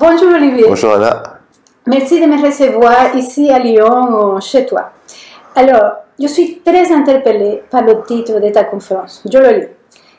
[0.00, 0.64] Bonjour Olivier.
[0.66, 1.22] Bonjour Anna.
[1.86, 4.92] Merci de me recevoir ici à Lyon, chez toi.
[5.54, 9.22] Alors, je suis très interpellée par le titre de ta conférence.
[9.30, 9.66] Je le lis.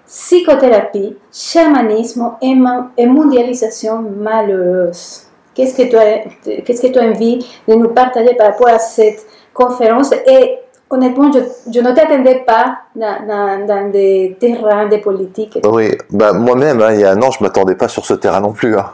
[0.06, 5.24] Psychothérapie, chamanisme et, mondialisation malheureuse.
[5.56, 8.78] Qu'est-ce que tu as, qu'est-ce que tu as envie de nous partager par rapport à
[8.78, 10.14] cette conférence?
[10.28, 10.60] Et
[10.92, 15.58] honnêtement, je, ne t'attendais pas dans, des terrains de politique.
[15.66, 18.14] Oui, bah, moi-même, hein, il y a un an, je ne m'attendais pas sur ce
[18.14, 18.78] terrain non plus.
[18.78, 18.92] Hein.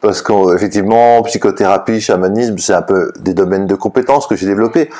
[0.00, 4.90] Parce qu'effectivement, psychothérapie, chamanisme, c'est un peu des domaines de compétences que j'ai développés.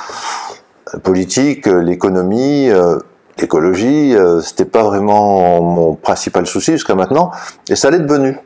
[1.02, 2.98] Politique, l'économie, euh,
[3.38, 7.30] l'écologie, euh, c'était pas vraiment mon principal souci jusqu'à maintenant,
[7.68, 8.38] et ça l'est devenu.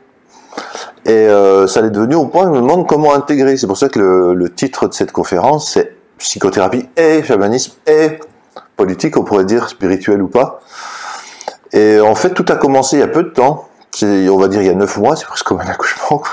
[1.05, 3.57] Et euh, ça l'est devenu au point où je me demande comment intégrer.
[3.57, 8.19] C'est pour ça que le, le titre de cette conférence, c'est psychothérapie et chamanisme et
[8.75, 10.61] politique, on pourrait dire spirituel ou pas.
[11.71, 13.67] Et en fait, tout a commencé il y a peu de temps.
[14.01, 16.23] On va dire il y a neuf mois, c'est presque comme un accouchement.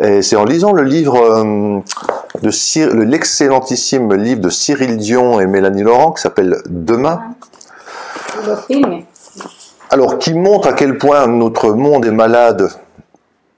[0.00, 1.80] Et c'est en lisant le livre euh,
[2.42, 7.22] de l'excellentissime livre de Cyril Dion et Mélanie Laurent qui s'appelle Demain.
[9.90, 12.70] Alors, qui montre à quel point notre monde est malade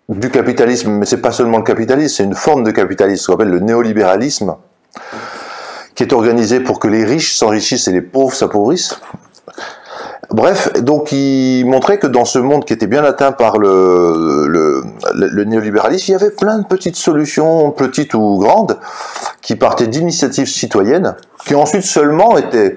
[0.09, 3.35] du capitalisme, mais c'est pas seulement le capitalisme, c'est une forme de capitalisme, ce qu'on
[3.35, 4.55] appelle le néolibéralisme
[5.97, 9.01] qui est organisé pour que les riches s'enrichissent et les pauvres s'appauvrissent.
[10.31, 14.83] Bref, donc il montrait que dans ce monde qui était bien atteint par le,
[15.45, 18.79] néolibéralisme, il y avait plein de petites solutions, petites ou grandes,
[19.41, 21.15] qui partaient d'initiatives citoyennes,
[21.47, 22.77] qui ensuite seulement étaient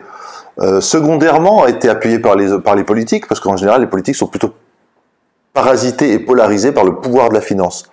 [0.59, 4.53] euh, secondairement été appuyées par les, politiques, parce qu'en général les politiques sont plutôt
[5.53, 7.85] parasités et polarisés par le pouvoir de la finance.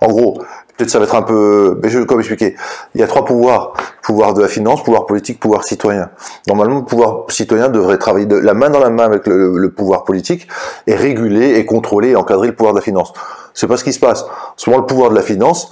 [0.00, 0.42] En gros,
[0.76, 2.54] peut-être ça va être un peu, mais je vais comme expliquer.
[2.94, 6.10] Il y a trois pouvoirs pouvoir de la finance, pouvoir politique, pouvoir citoyen.
[6.46, 10.04] Normalement, le pouvoir citoyen devrait travailler de la main dans la main avec le, pouvoir
[10.04, 10.46] politique
[10.86, 13.12] et réguler et contrôler et encadrer le pouvoir de la finance.
[13.54, 14.24] C'est pas ce qui se passe.
[14.56, 15.70] Souvent, le pouvoir de la finance,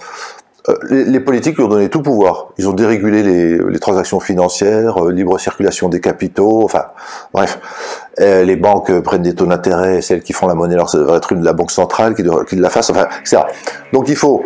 [0.68, 2.48] euh, les, politiques lui ont donné tout pouvoir.
[2.56, 6.86] Ils ont dérégulé les, transactions financières, euh, libre circulation des capitaux, enfin,
[7.34, 7.58] bref.
[8.18, 11.32] les banques prennent des taux d'intérêt, celles qui font la monnaie, alors ça devrait être
[11.32, 13.42] une la banque centrale qui, qui la fasse, enfin, etc.
[13.92, 14.44] Donc il faut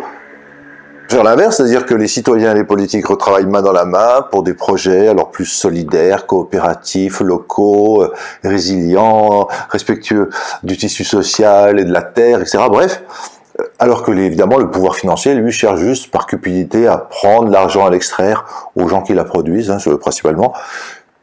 [1.09, 4.43] faire l'inverse, c'est-à-dire que les citoyens et les politiques retravaillent main dans la main pour
[4.43, 10.29] des projets alors plus solidaires, coopératifs, locaux, euh, résilients, respectueux
[10.63, 12.59] du tissu social et de la terre, etc.
[12.69, 13.01] Bref,
[13.59, 17.87] euh, alors que évidemment le pouvoir financier, lui, cherche juste par cupidité à prendre l'argent
[17.87, 18.45] à l'extraire
[18.75, 20.53] aux gens qui la produisent, hein, principalement,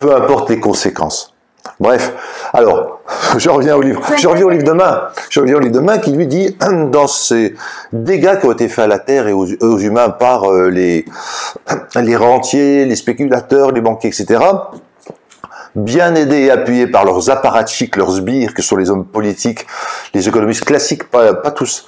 [0.00, 1.35] peu importe les conséquences.
[1.78, 2.12] Bref,
[2.52, 3.00] alors,
[3.38, 4.02] je reviens au livre.
[4.16, 5.02] Je reviens au livre demain.
[5.30, 6.56] Je reviens au livre demain qui lui dit,
[6.90, 7.54] dans ces
[7.92, 11.04] dégâts qui ont été faits à la Terre et aux, humains par euh, les,
[11.96, 14.40] les rentiers, les spéculateurs, les banquiers, etc.,
[15.76, 19.66] bien aidés et appuyés par leurs apparatchiks, leurs sbires, que sont les hommes politiques,
[20.14, 21.86] les économistes classiques, pas, pas tous,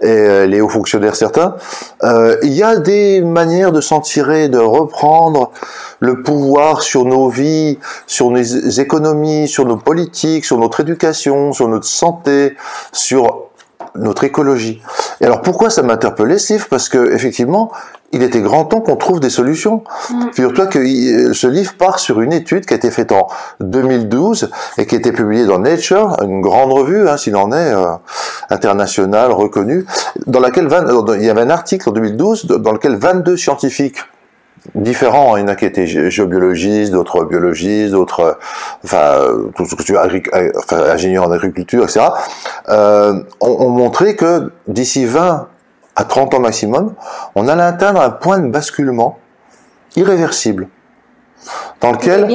[0.00, 1.54] et euh, les hauts fonctionnaires certains,
[2.02, 5.52] euh, il y a des manières de s'en tirer, de reprendre
[6.00, 11.68] le pouvoir sur nos vies, sur nos économies, sur nos politiques, sur notre éducation, sur
[11.68, 12.56] notre santé,
[12.92, 13.47] sur
[13.94, 14.80] notre écologie.
[15.20, 17.70] Et alors pourquoi ça m'a interpellé, Steve Parce que effectivement,
[18.12, 19.82] il était grand temps qu'on trouve des solutions.
[20.10, 20.24] Mm.
[20.32, 23.28] Figure-toi que ce livre part sur une étude qui a été faite en
[23.60, 27.74] 2012 et qui a été publiée dans Nature, une grande revue, hein, s'il en est,
[27.74, 27.86] euh,
[28.50, 29.86] internationale, reconnue,
[30.26, 30.68] dans laquelle
[31.18, 33.98] il y avait un article en 2012 dans lequel 22 scientifiques
[34.74, 35.36] différents.
[35.36, 38.38] Il y en a qui étaient géobiologistes, d'autres biologistes, d'autres,
[38.84, 39.18] enfin,
[39.56, 42.06] tout ce que tu enfin, ingénieurs en agriculture, etc.,
[42.68, 45.48] euh, ont, montré que d'ici 20
[45.96, 46.94] à 30 ans maximum,
[47.34, 49.18] on allait atteindre un point de basculement
[49.96, 50.68] irréversible
[51.80, 52.28] dans lequel,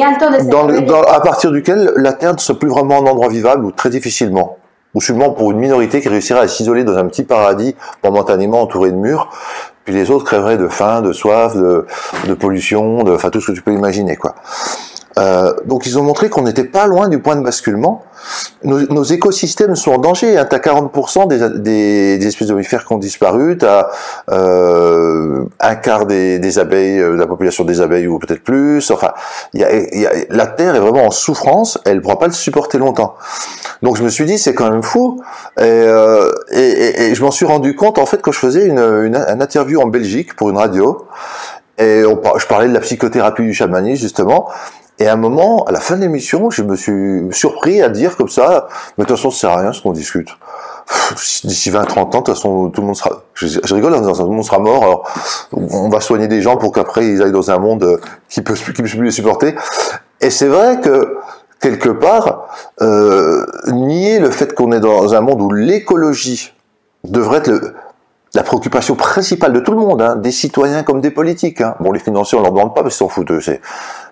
[0.49, 3.89] dans, à partir duquel la Terre ne sera plus vraiment un endroit vivable ou très
[3.89, 4.57] difficilement
[4.93, 8.91] ou seulement pour une minorité qui réussirait à s'isoler dans un petit paradis momentanément entouré
[8.91, 9.29] de murs,
[9.85, 11.85] puis les autres crèveraient de faim, de soif, de,
[12.27, 14.35] de pollution, de, enfin tout ce que tu peux imaginer, quoi.
[15.19, 18.03] Euh, donc ils ont montré qu'on n'était pas loin du point de basculement.
[18.63, 20.37] Nos, nos écosystèmes sont en danger.
[20.37, 20.45] Hein.
[20.49, 23.89] Tu as 40% des, des, des, espèces de mammifères qui ont disparu, tu as
[24.31, 28.89] euh, un quart des, des, abeilles, euh, de la population des abeilles ou peut-être plus.
[28.91, 29.11] Enfin,
[29.53, 32.33] y a, y a, la Terre est vraiment en souffrance, elle ne pourra pas le
[32.33, 33.15] supporter longtemps.
[33.81, 35.21] Donc je me suis dit, c'est quand même fou.
[35.57, 38.79] Et, euh, et, et je m'en suis rendu compte en fait quand je faisais une,
[38.79, 41.05] une, une interview en Belgique pour une radio.
[41.79, 44.49] Et on, je parlais de la psychothérapie du chamanisme justement,
[44.99, 48.15] et à un moment, à la fin de l'émission, je me suis surpris à dire
[48.15, 48.67] comme ça,
[48.97, 50.29] mais de toute façon, ça sert à rien ce qu'on discute.
[51.43, 54.35] D'ici 20-30 ans, de toute façon, tout le monde sera, je, rigole ça, tout le
[54.35, 55.09] monde sera mort, alors
[55.51, 57.99] on va soigner des gens pour qu'après ils aillent dans un monde
[58.29, 59.55] qui peut, qui peut plus les supporter.
[60.21, 61.17] Et c'est vrai que,
[61.59, 62.49] quelque part,
[62.81, 66.53] euh, nier le fait qu'on est dans un monde où l'écologie
[67.03, 67.73] devrait être
[68.35, 71.61] la préoccupation principale de tout le monde, hein, des citoyens comme des politiques.
[71.61, 71.75] Hein.
[71.79, 73.39] Bon, les financiers, on leur demande pas parce qu'ils s'en foutent.
[73.41, 73.61] C'est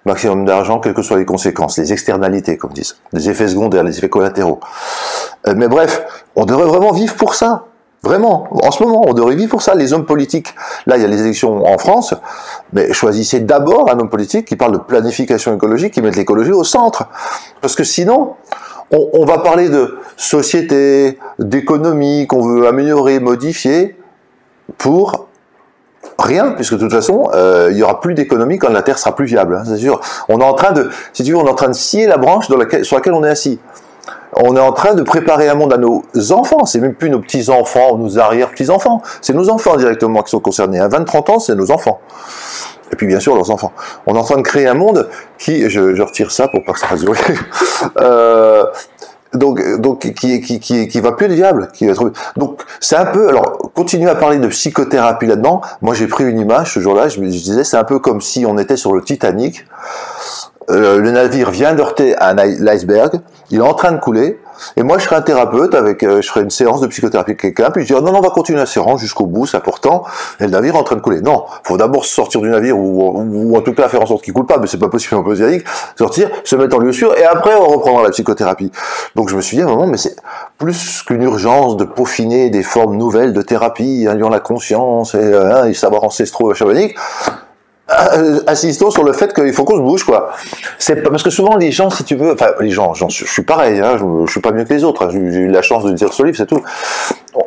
[0.05, 3.97] maximum d'argent, quelles que soient les conséquences, les externalités, comme disent, les effets secondaires, les
[3.97, 4.59] effets collatéraux.
[5.47, 6.03] Euh, mais bref,
[6.35, 7.65] on devrait vraiment vivre pour ça.
[8.03, 9.75] Vraiment, en ce moment, on devrait vivre pour ça.
[9.75, 10.55] Les hommes politiques,
[10.87, 12.15] là, il y a les élections en France,
[12.73, 16.63] mais choisissez d'abord un homme politique qui parle de planification écologique, qui mette l'écologie au
[16.63, 17.09] centre.
[17.61, 18.33] Parce que sinon,
[18.91, 23.95] on, on va parler de société, d'économie qu'on veut améliorer, modifier,
[24.79, 25.27] pour
[26.21, 29.15] rien, puisque de toute façon, euh, il y aura plus d'économie quand la Terre sera
[29.15, 29.99] plus viable, hein, c'est sûr.
[30.29, 32.17] On est en train de, si tu veux, on est en train de scier la
[32.17, 33.59] branche sur laquelle on est assis.
[34.33, 37.19] On est en train de préparer un monde à nos enfants, c'est même plus nos
[37.19, 40.79] petits-enfants ou nos arrière-petits-enfants, c'est nos enfants directement qui sont concernés.
[40.79, 41.99] À 20-30 ans, c'est nos enfants.
[42.91, 43.71] Et puis bien sûr leurs enfants.
[44.05, 45.07] On est en train de créer un monde
[45.37, 47.03] qui, je, je retire ça pour pas que ça fasse
[48.01, 48.65] euh,
[49.33, 51.69] donc, donc qui, qui, qui, qui va plus le diable.
[51.73, 51.87] Qui.
[52.37, 55.61] Donc c'est un peu, alors continuer à parler de psychothérapie là-dedans.
[55.81, 58.45] Moi j'ai pris une image ce jour-là, je me disais c'est un peu comme si
[58.45, 59.65] on était sur le Titanic.
[60.69, 63.19] Euh, le navire vient d'heurter un iceberg,
[63.49, 64.39] il est en train de couler,
[64.77, 67.41] et moi je serais un thérapeute avec, euh, je ferais une séance de psychothérapie avec
[67.41, 70.03] quelqu'un, puis je dirais non, non, on va continuer la séance jusqu'au bout, c'est important,
[70.39, 71.21] et le navire est en train de couler.
[71.21, 74.33] Non, faut d'abord sortir du navire, ou, ou, en tout cas faire en sorte qu'il
[74.33, 75.63] coule pas, mais c'est pas possible en posianique,
[75.97, 78.71] sortir, se mettre en lieu sûr, et après on reprendra la psychothérapie.
[79.15, 80.15] Donc je me suis dit à un moment, mais c'est
[80.57, 85.65] plus qu'une urgence de peaufiner des formes nouvelles de thérapie, ayant la conscience et, euh,
[85.65, 86.95] et savoir ancestraux chamaniques,
[87.91, 90.31] euh, assistons sur le fait qu'il faut qu'on se bouge quoi.
[90.77, 93.79] C'est parce que souvent les gens, si tu veux, enfin les gens, je suis pareil,
[93.79, 95.05] hein, je, je, suis pas mieux que les autres.
[95.05, 96.63] Hein, j'ai eu la chance de dire ce livre, c'est tout.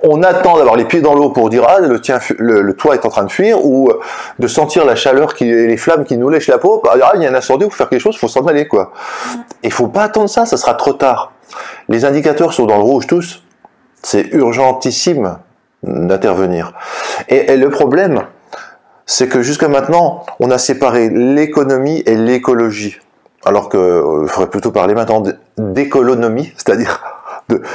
[0.02, 3.04] On attend d'avoir les pieds dans l'eau pour dire ah le, tien, le, toit est
[3.04, 4.00] en train de fuir ou euh,
[4.38, 6.82] de sentir la chaleur qui, et les flammes qui nous lèchent la peau.
[6.88, 8.66] Ah il y a un incendie, il faut faire quelque chose, il faut s'en aller
[8.66, 8.92] quoi.
[9.62, 11.32] Il faut pas attendre ça, ça sera trop tard.
[11.88, 13.42] Les indicateurs sont dans le rouge tous.
[14.02, 15.38] C'est urgentissime
[15.82, 16.72] d'intervenir.
[17.28, 18.24] Et, et le problème,
[19.06, 22.98] c'est que jusqu'à maintenant, on a séparé l'économie et l'écologie.
[23.44, 25.22] Alors qu'il euh, faudrait plutôt parler maintenant
[25.58, 27.02] d'économie, c'est-à-dire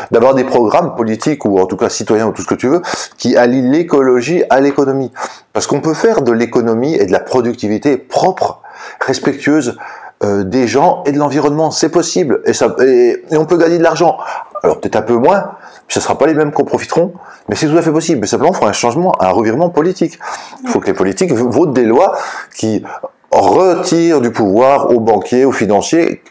[0.10, 2.82] d'avoir des programmes politiques ou en tout cas citoyens ou tout ce que tu veux
[3.18, 5.12] qui allient l'écologie à l'économie.
[5.54, 8.62] Parce qu'on peut faire de l'économie et de la productivité propre,
[9.00, 9.78] respectueuse
[10.24, 11.72] euh, des gens et de l'environnement.
[11.72, 14.18] C'est possible et, ça, et, on peut gagner de l'argent.
[14.64, 15.52] Alors peut-être un peu moins,
[15.88, 17.14] ce ne sera pas les mêmes qu'on profiteront,
[17.48, 18.20] mais c'est tout à fait possible.
[18.22, 20.20] Mais simplement, il faut un changement, un revirement politique.
[20.64, 22.18] Il faut que les politiques votent des lois
[22.54, 22.84] qui
[23.32, 26.22] retirent du pouvoir aux banquiers, aux financiers,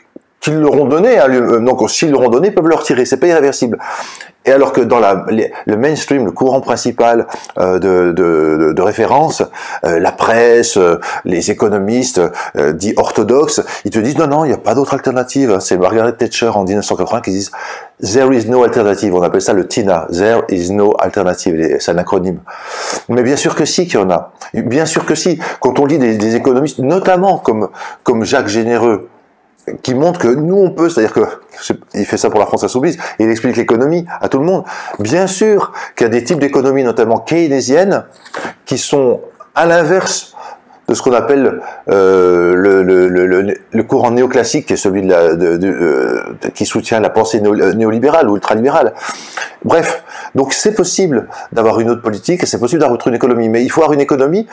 [0.41, 1.21] qu'ils leur ont donné.
[1.21, 3.05] Euh, donc, s'ils leur ont donné, ils peuvent le retirer.
[3.05, 3.79] C'est pas irréversible.
[4.49, 7.27] Et alors que dans la, le mainstream, le courant principal
[7.59, 9.43] euh, de, de, de, référence,
[9.85, 12.23] euh, la presse, euh, les économistes
[12.57, 15.59] euh, dits orthodoxes, ils te disent non, non, il n'y a pas d'autre alternative.
[15.61, 17.51] C'est Margaret Thatcher en 1980 qui disent
[18.01, 19.15] There is no alternative.
[19.15, 20.07] On appelle ça le TINA.
[20.11, 21.77] There is no alternative.
[21.79, 22.39] C'est un acronyme.
[23.11, 24.33] Mais bien sûr que si qu'il y en a.
[24.55, 25.39] Bien sûr que si.
[25.61, 27.69] Quand on lit des, des économistes, notamment comme,
[28.03, 29.11] comme Jacques Généreux,
[29.83, 31.21] qui montre que nous on peut, c'est-à-dire que
[31.95, 34.65] il fait ça pour la France insoumise, il explique l'économie à tout le monde.
[34.99, 38.05] Bien sûr qu'il y a des types d'économies, notamment keynésiennes,
[38.65, 39.21] qui sont
[39.55, 40.35] à l'inverse
[40.89, 41.61] de ce qu'on appelle
[41.91, 46.23] euh, le, courant néoclassique, qui est celui de, euh,
[46.55, 48.95] qui soutient la pensée euh, néolibérale ou ultralibérale.
[49.65, 50.03] Bref,
[50.35, 53.83] donc c'est possible d'avoir une autre politique, c'est possible d'avoir une économie, mais il faut
[53.83, 54.47] avoir une économie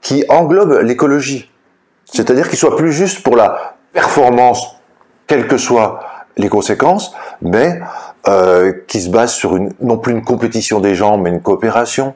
[0.00, 1.50] qui englobe l'écologie.
[2.04, 4.76] C'est-à-dire qu'il soit plus juste pour la performance,
[5.26, 6.00] quelles que soient
[6.36, 7.80] les conséquences, mais
[8.28, 12.14] euh, qui se base sur une, non plus une compétition des gens, mais une coopération,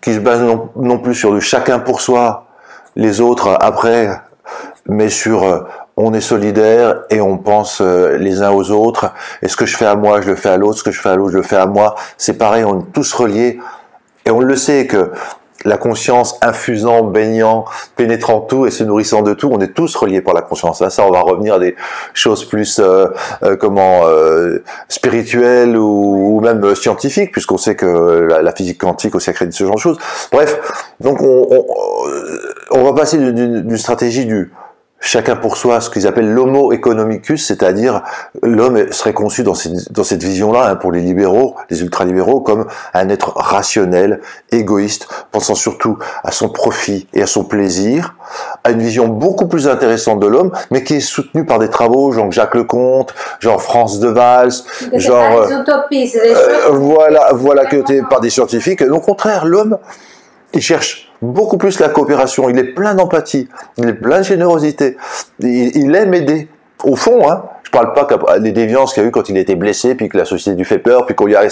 [0.00, 2.46] qui se base non, non plus sur le chacun pour soi,
[2.94, 4.10] les autres après,
[4.86, 5.60] mais sur euh,
[5.96, 9.76] on est solidaire et on pense euh, les uns aux autres, et ce que je
[9.76, 11.38] fais à moi, je le fais à l'autre, ce que je fais à l'autre, je
[11.38, 13.58] le fais à moi, c'est pareil, on est tous reliés,
[14.26, 15.12] et on le sait que
[15.64, 17.64] la conscience infusant, baignant,
[17.96, 20.80] pénétrant tout et se nourrissant de tout, on est tous reliés par la conscience.
[20.80, 21.76] Là, ça, on va revenir à des
[22.14, 23.06] choses plus euh,
[23.42, 29.54] euh, comment euh, spirituelles ou, même scientifiques, puisqu'on sait que la, physique quantique aussi accrédite
[29.54, 29.98] ce genre de choses.
[30.30, 30.58] Bref,
[31.00, 31.66] donc on, on,
[32.72, 34.50] on va passer d'une stratégie du
[35.02, 38.02] chacun pour soi, ce qu'ils appellent l'homo economicus, c'est-à-dire
[38.42, 42.66] l'homme serait conçu dans cette, dans cette vision-là, hein, pour les libéraux, les ultralibéraux, comme
[42.94, 44.20] un être rationnel,
[44.52, 48.14] égoïste, pensant surtout à son profit et à son plaisir,
[48.62, 52.12] à une vision beaucoup plus intéressante de l'homme, mais qui est soutenue par des travaux,
[52.12, 54.52] genre Jacques Lecomte, genre France de Valls,
[54.94, 55.48] genre...
[55.48, 58.82] Des utopies, des euh, voilà, voilà, que par des scientifiques.
[58.82, 59.78] Au contraire, l'homme,
[60.54, 62.50] il cherche beaucoup plus la coopération.
[62.50, 63.48] Il est plein d'empathie,
[63.78, 64.96] il est plein de générosité.
[65.40, 66.48] Il, aime aider.
[66.84, 69.54] Au fond, hein, je parle pas des déviances qu'il y a eu quand il été
[69.54, 71.42] blessé, puis que la société lui fait peur, puis qu'on lui a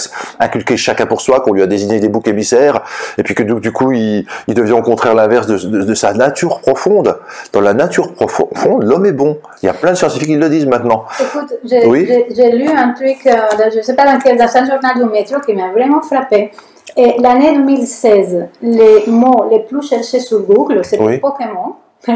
[0.41, 2.83] inculqué chacun pour soi, qu'on lui a désigné des boucs émissaires,
[3.17, 7.17] et puis que du, coup il, il, devient au contraire l'inverse de, sa nature profonde.
[7.53, 9.39] Dans la nature profonde, l'homme est bon.
[9.63, 11.05] Il y a plein de scientifiques qui le disent maintenant.
[11.21, 14.97] Écoute, j'ai lu un truc, euh, je ne sais pas dans quel, dans un journal
[14.97, 16.51] du métro qui m'a vraiment frappé.
[16.97, 21.75] Et l'année 2016, les mots les plus cherchés sur Google, c'était Pokémon.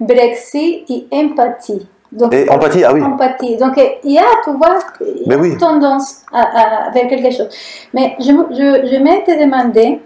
[0.00, 1.86] Brexit et empathie.
[2.10, 3.00] Donc, et empathie, ah oui.
[3.00, 3.56] Empathie.
[3.56, 4.78] Donc, il y a, tu vois,
[5.26, 7.48] une tendance à, vers quelque chose.
[7.94, 10.00] Mais je, je, je m'étais demandé,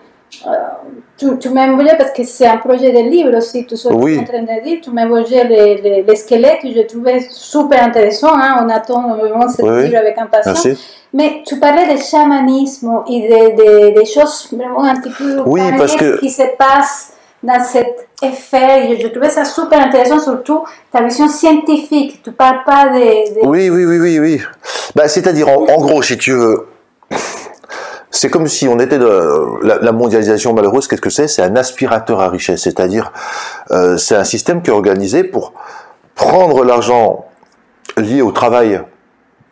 [1.17, 4.19] tu, tu m'as envoyé, parce que c'est un projet de livre aussi, tu sois oui.
[4.19, 8.35] en train de dire, tu m'as envoyé les, les, squelettes que je trouvais super intéressant.
[8.35, 10.69] Hein, on attend vraiment ce livre avec impatience.
[11.13, 15.63] Mais tu parlais de chamanisme et de, de, des choses vraiment un petit peu oui,
[15.79, 16.19] parce que...
[16.21, 18.99] qui se passent dans cet effet.
[19.01, 22.23] Je trouvais ça super intéressant, surtout ta vision scientifique.
[22.23, 23.47] Tu parles pas de.
[23.47, 24.43] Oui, oui, oui, oui, oui.
[24.95, 26.67] Bah, C'est-à-dire, en, gros, si tu veux.
[28.17, 30.89] C'est comme si on était de la, mondialisation malheureuse.
[30.89, 31.29] Qu'est-ce que c'est?
[31.29, 32.63] C'est un aspirateur à richesse.
[32.63, 33.13] C'est-à-dire,
[33.73, 35.53] euh, c'est un système qui est organisé pour
[36.15, 37.27] prendre l'argent
[37.99, 38.81] lié au travail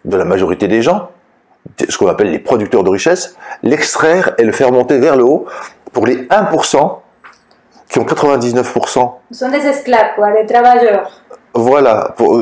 [0.07, 1.11] de la majorité des gens,
[1.87, 5.45] ce qu'on appelle les producteurs de richesse, l'extraire et le faire monter vers le haut
[5.93, 6.99] pour les 1%
[7.91, 9.13] qui ont 99%.
[9.31, 11.11] Ce sont des esclaves, quoi, des travailleurs.
[11.53, 12.39] Voilà, pour,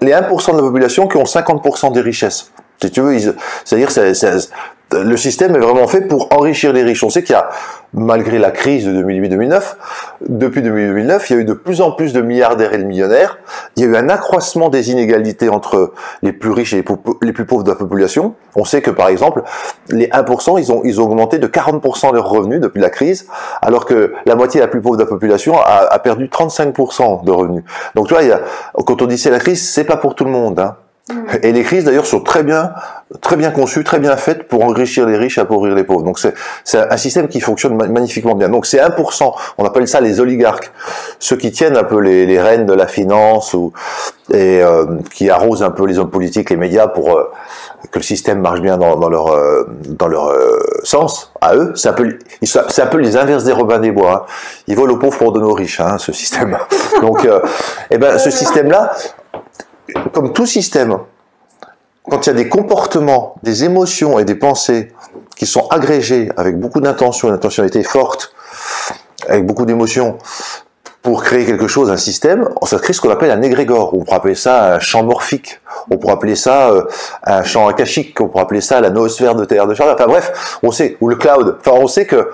[0.00, 2.52] les 1% de la population qui ont 50% des richesses.
[2.80, 3.18] Si tu veux,
[3.64, 3.90] c'est-à-dire,
[4.92, 7.02] le système est vraiment fait pour enrichir les riches.
[7.02, 7.48] On sait qu'il y a
[7.94, 9.62] malgré la crise de 2008-2009,
[10.28, 13.38] depuis 2009, il y a eu de plus en plus de milliardaires et de millionnaires.
[13.76, 16.84] Il y a eu un accroissement des inégalités entre les plus riches et
[17.22, 18.34] les plus pauvres de la population.
[18.56, 19.42] On sait que, par exemple,
[19.88, 23.26] les 1%, ils ont, ils ont augmenté de 40% leurs revenus depuis la crise,
[23.62, 27.30] alors que la moitié la plus pauvre de la population a, a perdu 35% de
[27.30, 27.64] revenus.
[27.94, 28.40] Donc, tu vois, il y a,
[28.84, 30.58] quand on dit c'est la crise, c'est pas pour tout le monde.
[30.58, 30.76] Hein.
[31.42, 32.72] Et les crises d'ailleurs sont très bien,
[33.20, 36.02] très bien conçues, très bien faites pour enrichir les riches et appauvrir les pauvres.
[36.02, 38.48] Donc c'est un système qui fonctionne magnifiquement bien.
[38.48, 40.72] Donc c'est 1%, on appelle ça les oligarques,
[41.18, 43.74] ceux qui tiennent un peu les, les rênes de la finance ou
[44.30, 47.30] et euh, qui arrosent un peu les hommes politiques, les médias pour euh,
[47.90, 50.32] que le système marche bien dans, dans leur euh, dans leur
[50.84, 51.72] sens à eux.
[51.74, 54.24] C'est un peu c'est un peu les inverses des Robins des Bois.
[54.26, 54.32] Hein.
[54.68, 56.56] Ils volent aux pauvres pour donner aux riches, hein, ce système.
[57.02, 57.28] Donc,
[57.90, 58.94] eh ben ce système là
[60.12, 60.98] comme tout système,
[62.08, 64.92] quand il y a des comportements, des émotions et des pensées
[65.36, 68.34] qui sont agrégés avec beaucoup d'intention, une intentionnalité forte,
[69.28, 70.18] avec beaucoup d'émotions,
[71.04, 73.92] pour créer quelque chose, un système, on se crée ce qu'on appelle un égrégore.
[73.92, 75.60] On pourrait appeler ça un champ morphique.
[75.90, 76.84] On pourrait appeler ça euh,
[77.24, 78.18] un champ akashique.
[78.22, 79.92] On pourrait appeler ça la noosphère de terre de Charles.
[79.92, 81.58] Enfin bref, on sait, ou le cloud.
[81.60, 82.30] Enfin, on sait que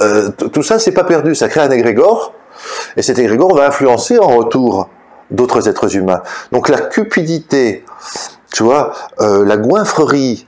[0.00, 1.34] euh, tout ça, c'est pas perdu.
[1.34, 2.34] Ça crée un égrégore.
[2.98, 4.90] Et cet égrégore va influencer en retour
[5.30, 6.22] d'autres êtres humains.
[6.52, 7.84] Donc la cupidité,
[8.52, 10.46] tu vois, euh, la goinfrerie,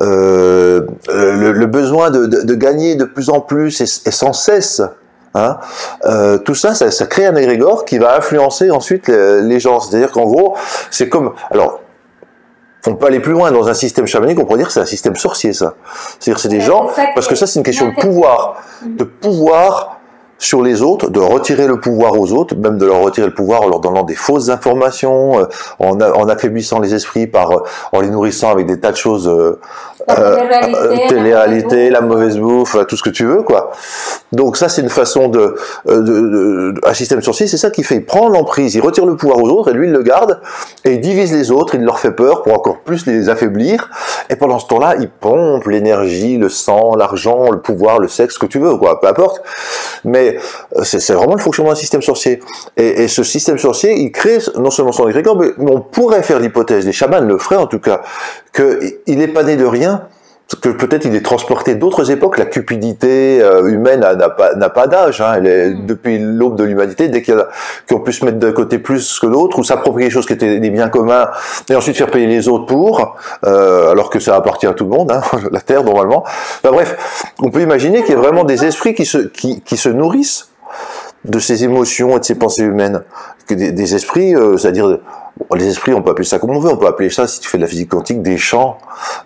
[0.00, 4.82] euh, le, besoin de, de, gagner de plus en plus et, sans cesse,
[5.34, 5.58] hein,
[6.04, 9.80] euh, tout ça, ça, crée un égrégore qui va influencer ensuite les, gens.
[9.80, 10.56] C'est-à-dire qu'en gros,
[10.90, 11.80] c'est comme, alors,
[12.86, 14.86] on peut aller plus loin dans un système chamanique, on pourrait dire que c'est un
[14.86, 15.74] système sorcier, ça.
[16.18, 19.99] C'est-à-dire c'est des gens, parce que ça c'est une question de pouvoir, de pouvoir
[20.40, 23.62] sur les autres, de retirer le pouvoir aux autres, même de leur retirer le pouvoir
[23.62, 25.44] en leur donnant des fausses informations, euh,
[25.78, 29.30] en, affaiblissant les esprits par, euh, en les nourrissant avec des tas de choses,
[30.08, 33.72] euh, euh télé-réalité, la mauvaise bouffe, tout ce que tu veux, quoi.
[34.32, 37.96] Donc ça, c'est une façon de, de, de, un système sorcier, c'est ça qui fait.
[37.96, 40.40] Il prend l'emprise, il retire le pouvoir aux autres et lui il le garde
[40.84, 43.90] et il divise les autres, il leur fait peur pour encore plus les affaiblir.
[44.28, 48.38] Et pendant ce temps-là, il pompe l'énergie, le sang, l'argent, le pouvoir, le sexe, ce
[48.38, 49.42] que tu veux, quoi, peu importe.
[50.04, 50.38] Mais
[50.76, 52.40] euh, c'est vraiment le fonctionnement d'un système sorcier.
[52.76, 56.86] Et, ce système sorcier, il crée non seulement son égrégore, mais on pourrait faire l'hypothèse,
[56.86, 58.02] les chamans le feraient en tout cas,
[58.54, 59.89] qu'il n'est pas né de rien,
[60.56, 62.38] que peut-être il est transporté d'autres époques.
[62.38, 65.20] La cupidité euh, humaine n'a pas, pas d'âge.
[65.20, 65.34] Hein.
[65.36, 65.86] Elle est, mm.
[65.86, 70.08] depuis l'aube de l'humanité, dès qu'on puisse mettre de côté plus que d'autres, ou s'approprier
[70.08, 71.28] des choses qui étaient des biens communs,
[71.68, 74.90] et ensuite faire payer les autres pour, euh, alors que ça appartient à tout le
[74.90, 76.24] monde, hein, la Terre normalement.
[76.64, 76.96] bref,
[77.40, 80.48] on peut imaginer qu'il y a vraiment des esprits qui se, qui, qui se nourrissent
[81.24, 83.02] de ces émotions et de ces pensées humaines.
[83.46, 84.98] Que des, des esprits, euh, c'est-à-dire
[85.56, 87.48] les esprits, on peut appeler ça comme on veut, on peut appeler ça, si tu
[87.48, 88.78] fais de la physique quantique, des champs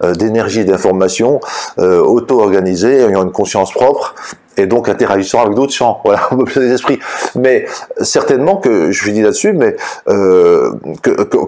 [0.02, 1.40] euh, d'énergie et d'information
[1.78, 4.14] euh, auto-organisés, ayant une conscience propre,
[4.56, 6.00] et donc interagissant avec d'autres champs.
[6.04, 6.98] Voilà, on peut appeler des esprits.
[7.34, 7.66] Mais
[8.00, 9.76] certainement que, je dis là-dessus, mais
[10.08, 10.72] euh,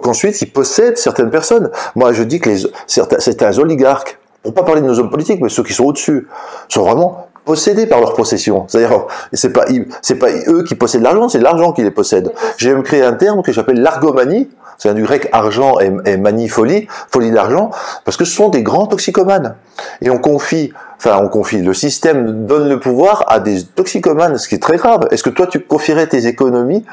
[0.03, 1.71] qu'ensuite, ils possèdent certaines personnes.
[1.95, 5.49] Moi, je dis que les, certains oligarques, pour pas parler de nos hommes politiques, mais
[5.49, 6.27] ceux qui sont au-dessus,
[6.69, 8.65] sont vraiment possédés par leur possession.
[8.67, 9.65] C'est-à-dire, c'est pas,
[10.01, 12.31] c'est pas eux qui possèdent l'argent, c'est l'argent qui les possède.
[12.57, 16.49] J'ai même créé un terme que j'appelle l'argomanie, c'est du grec argent et, et manie
[16.49, 17.71] folie, folie d'argent,
[18.05, 19.55] parce que ce sont des grands toxicomanes.
[20.01, 24.47] Et on confie, enfin on confie, le système donne le pouvoir à des toxicomanes, ce
[24.47, 25.07] qui est très grave.
[25.11, 26.83] Est-ce que toi tu confierais tes économies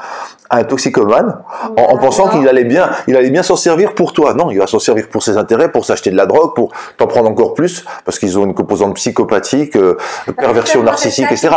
[0.49, 1.39] à un toxicomane
[1.77, 4.33] en, en pensant qu'il allait bien, il allait bien s'en servir pour toi?
[4.33, 7.07] Non, il va s'en servir pour ses intérêts, pour s'acheter de la drogue, pour t'en
[7.07, 9.97] prendre encore plus, parce qu'ils ont une composante psychopathique, euh,
[10.37, 11.49] perversion narcissique, etc.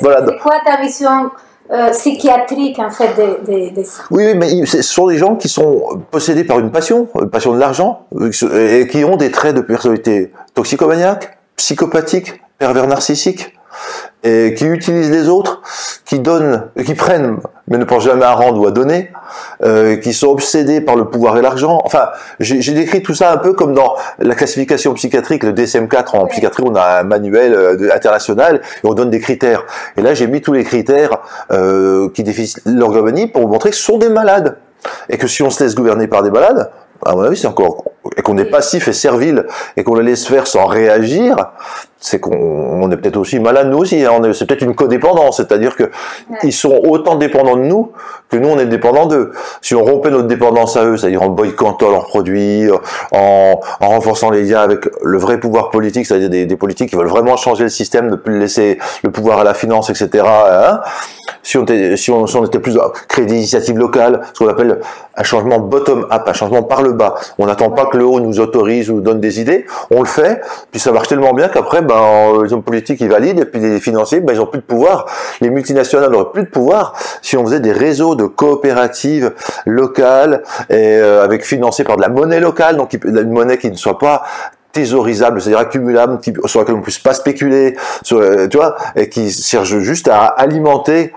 [0.00, 0.24] Voilà.
[0.26, 1.30] C'est quoi ta vision
[1.70, 3.86] euh, psychiatrique en fait des, des, des...
[4.10, 7.52] Oui, oui, mais ce sont des gens qui sont possédés par une passion, une passion
[7.52, 8.06] de l'argent,
[8.54, 13.54] et qui ont des traits de personnalité toxicomaniaque, psychopathique, pervers narcissique,
[14.22, 15.60] et qui utilisent les autres,
[16.06, 17.38] qui donnent, qui prennent,
[17.68, 19.12] mais ne pensent jamais à rendre ou à donner,
[19.62, 21.80] euh, qui sont obsédés par le pouvoir et l'argent.
[21.84, 22.08] Enfin,
[22.40, 26.64] j'ai décrit tout ça un peu comme dans la classification psychiatrique, le DSM-4 en psychiatrie,
[26.66, 29.64] on a un manuel euh, international et on donne des critères.
[29.98, 31.18] Et là, j'ai mis tous les critères
[31.52, 34.56] euh, qui définissent l'orgomanie pour vous montrer que ce sont des malades.
[35.10, 36.70] Et que si on se laisse gouverner par des malades,
[37.04, 37.84] à mon avis, c'est encore
[38.16, 41.36] et qu'on est passif et servile et qu'on les laisse faire sans réagir,
[42.00, 44.04] c'est qu'on est peut-être aussi malade nous aussi.
[44.04, 44.20] Hein.
[44.32, 45.90] C'est peut-être une codépendance, c'est-à-dire que
[46.42, 47.92] ils sont autant dépendants de nous
[48.30, 49.32] que nous on est dépendants d'eux.
[49.60, 52.70] Si on rompait notre dépendance à eux, c'est-à-dire en boycottant leurs produits,
[53.12, 56.96] en, en, renforçant les liens avec le vrai pouvoir politique, c'est-à-dire des, des, politiques qui
[56.96, 60.24] veulent vraiment changer le système, ne plus laisser le pouvoir à la finance, etc.
[60.26, 60.80] Hein.
[61.42, 62.78] si, on était, si, on, si on était plus
[63.08, 64.80] créer des initiatives locales, ce qu'on appelle
[65.16, 67.14] un changement bottom-up, un changement par le bas.
[67.38, 70.40] On n'attend pas que le haut nous autorise ou donne des idées, on le fait,
[70.70, 73.80] puis ça marche tellement bien qu'après ben, les hommes politiques ils valident et puis les
[73.80, 75.06] financiers ben, ils ont plus de pouvoir.
[75.40, 79.32] Les multinationales n'auraient plus de pouvoir si on faisait des réseaux de coopératives
[79.66, 83.76] locales et euh, avec financés par de la monnaie locale, donc une monnaie qui ne
[83.76, 84.22] soit pas
[84.72, 87.76] thésaurisable, c'est-à-dire accumulable, sur laquelle on ne puisse pas spéculer,
[88.12, 91.12] euh, tu vois, et qui cherche juste à alimenter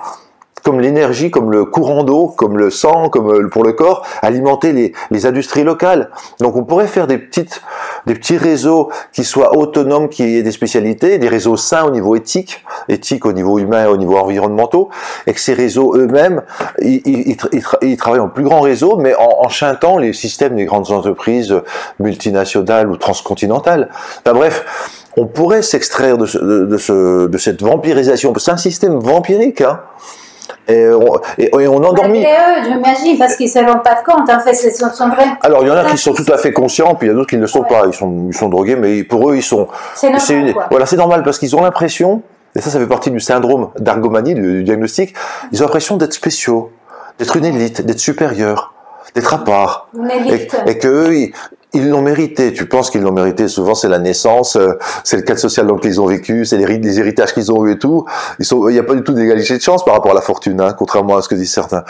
[0.63, 4.71] comme l'énergie, comme le courant d'eau, comme le sang, comme euh, pour le corps, alimenter
[4.71, 6.09] les, les, industries locales.
[6.39, 7.61] Donc on pourrait faire des petites,
[8.07, 12.15] des petits réseaux qui soient autonomes, qui aient des spécialités, des réseaux sains au niveau
[12.15, 14.63] éthique, éthique au niveau humain, et au niveau environnemental,
[15.27, 16.41] et que ces réseaux eux-mêmes,
[16.79, 17.35] ils,
[17.97, 21.53] travaillent en plus grand réseau, mais en, en chantant les systèmes des grandes entreprises
[21.99, 23.89] multinationales ou transcontinentales.
[24.25, 28.33] Enfin bref, on pourrait s'extraire de, ce, de, de, ce, de cette vampirisation.
[28.37, 29.61] C'est un système vampirique.
[29.61, 29.81] Hein
[30.67, 32.23] et on, et, et on endormit.
[32.23, 35.27] eux, j'imagine, parce qu'ils ne se rendent pas compte, en fait, ce sont vrais.
[35.41, 37.15] Alors, il y en a qui sont tout à fait conscients, puis il y en
[37.15, 37.69] a d'autres qui ne le sont ouais.
[37.69, 37.83] pas.
[37.87, 39.67] Ils sont, ils sont drogués, mais pour eux, ils sont.
[39.95, 40.47] C'est normal.
[40.47, 42.21] Une, voilà, c'est normal, parce qu'ils ont l'impression,
[42.55, 45.15] et ça, ça fait partie du syndrome d'argomanie, du, du, diagnostic,
[45.51, 46.71] ils ont l'impression d'être spéciaux,
[47.19, 48.73] d'être une élite, d'être supérieurs,
[49.15, 49.89] d'être à part.
[50.27, 51.33] Et, et qu'eux, ils,
[51.73, 52.53] ils l'ont mérité.
[52.53, 53.47] Tu penses qu'ils l'ont mérité.
[53.47, 56.57] Souvent, c'est la naissance, euh, c'est le cadre social dans lequel ils ont vécu, c'est
[56.57, 58.05] les, les, héritages qu'ils ont eu et tout.
[58.39, 60.21] Ils sont, il n'y a pas du tout d'égalité de chance par rapport à la
[60.21, 61.83] fortune, hein, contrairement à ce que disent certains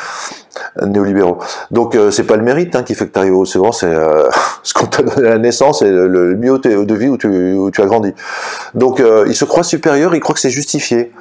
[0.81, 1.39] néolibéraux.
[1.71, 3.87] Donc, euh, c'est pas le mérite hein, qui fait que tu arrives au second, c'est
[3.87, 4.29] euh,
[4.63, 7.27] ce qu'on t'a donné à la naissance et le, le milieu de vie où tu,
[7.27, 8.13] où tu as grandi.
[8.73, 11.11] Donc, euh, ils se croient supérieurs, ils croient que c'est justifié.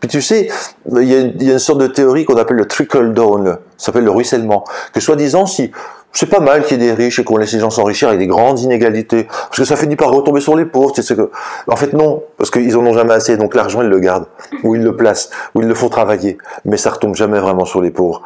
[0.00, 0.48] Puis tu sais,
[0.90, 3.86] il y, il y a une sorte de théorie qu'on appelle le trickle down, ça
[3.86, 5.72] s'appelle le ruissellement, que soi-disant, si
[6.12, 8.18] c'est pas mal qu'il y ait des riches et qu'on laisse les gens s'enrichir avec
[8.18, 10.92] des grandes inégalités, parce que ça finit par retomber sur les pauvres.
[10.92, 11.30] Que...
[11.68, 14.26] En fait, non, parce qu'ils en ont jamais assez, donc l'argent, ils le gardent,
[14.64, 17.80] ou ils le placent, ou ils le font travailler, mais ça retombe jamais vraiment sur
[17.80, 18.22] les pauvres,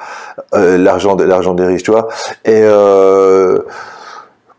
[0.54, 2.08] euh, l'argent, l'argent des riches, tu vois.
[2.44, 3.58] Et euh...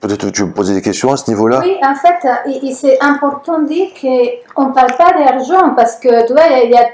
[0.01, 1.61] peut-être tu veux me poser des questions à ce niveau-là?
[1.63, 2.27] Oui, en fait,
[2.73, 6.77] c'est important de dire qu'on ne parle pas d'argent, parce que, tu vois, il y
[6.77, 6.85] a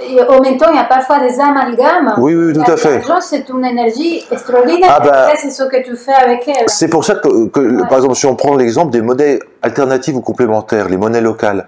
[0.00, 2.14] et en même temps, il y a parfois des amalgames.
[2.18, 2.98] Oui, oui, tout à fait.
[2.98, 4.96] L'argent, c'est une énergie extraordinaire.
[4.96, 6.64] Ah ben, c'est ce que tu fais avec elle.
[6.68, 7.88] C'est pour ça que, que ouais.
[7.88, 11.66] par exemple, si on prend l'exemple des monnaies alternatives ou complémentaires, les monnaies locales,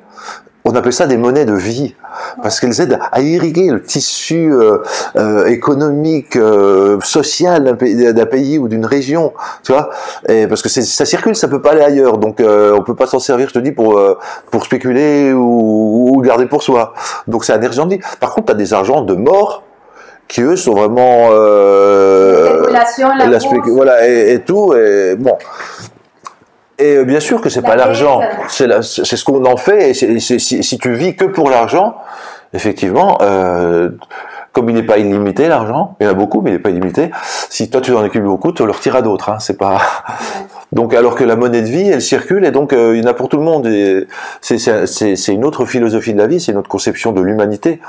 [0.67, 1.95] on appelle ça des monnaies de vie
[2.43, 4.79] parce qu'elles aident à irriguer le tissu euh,
[5.17, 9.91] euh, économique, euh, social d'un pays, ou d'une région, tu vois.
[10.29, 13.21] Et parce que ça circule, ça peut pas aller ailleurs, donc on peut pas s'en
[13.21, 14.01] servir, je te dis, pour
[14.51, 16.95] pour spéculer ou, ou, garder pour soi.
[17.29, 18.01] Donc c'est un argent de vie.
[18.21, 19.63] Par contre, tu as des argents de mort
[20.29, 21.31] qui eux sont vraiment
[23.17, 25.39] la, la voilà et, et, tout et bon
[26.79, 29.91] et bien sûr que c'est pas l'argent, c'est ce qu'on en fait.
[29.91, 31.97] Et c est, si, si, tu vis que pour l'argent,
[32.53, 33.91] effectivement, euh,
[34.53, 36.71] comme il n'est pas illimité l'argent, il y en a beaucoup, mais il n'est pas
[36.71, 37.11] illimité.
[37.51, 39.31] Si toi tu en accumules beaucoup, tu le retires à d'autres.
[39.31, 39.79] Hein, c'est pas.
[40.73, 43.11] Donc alors que la monnaie de vie, elle circule et donc euh, il y en
[43.11, 43.71] a pour tout le monde.
[44.41, 47.81] C'est une autre philosophie de la vie, c'est une autre conception de l'humanité.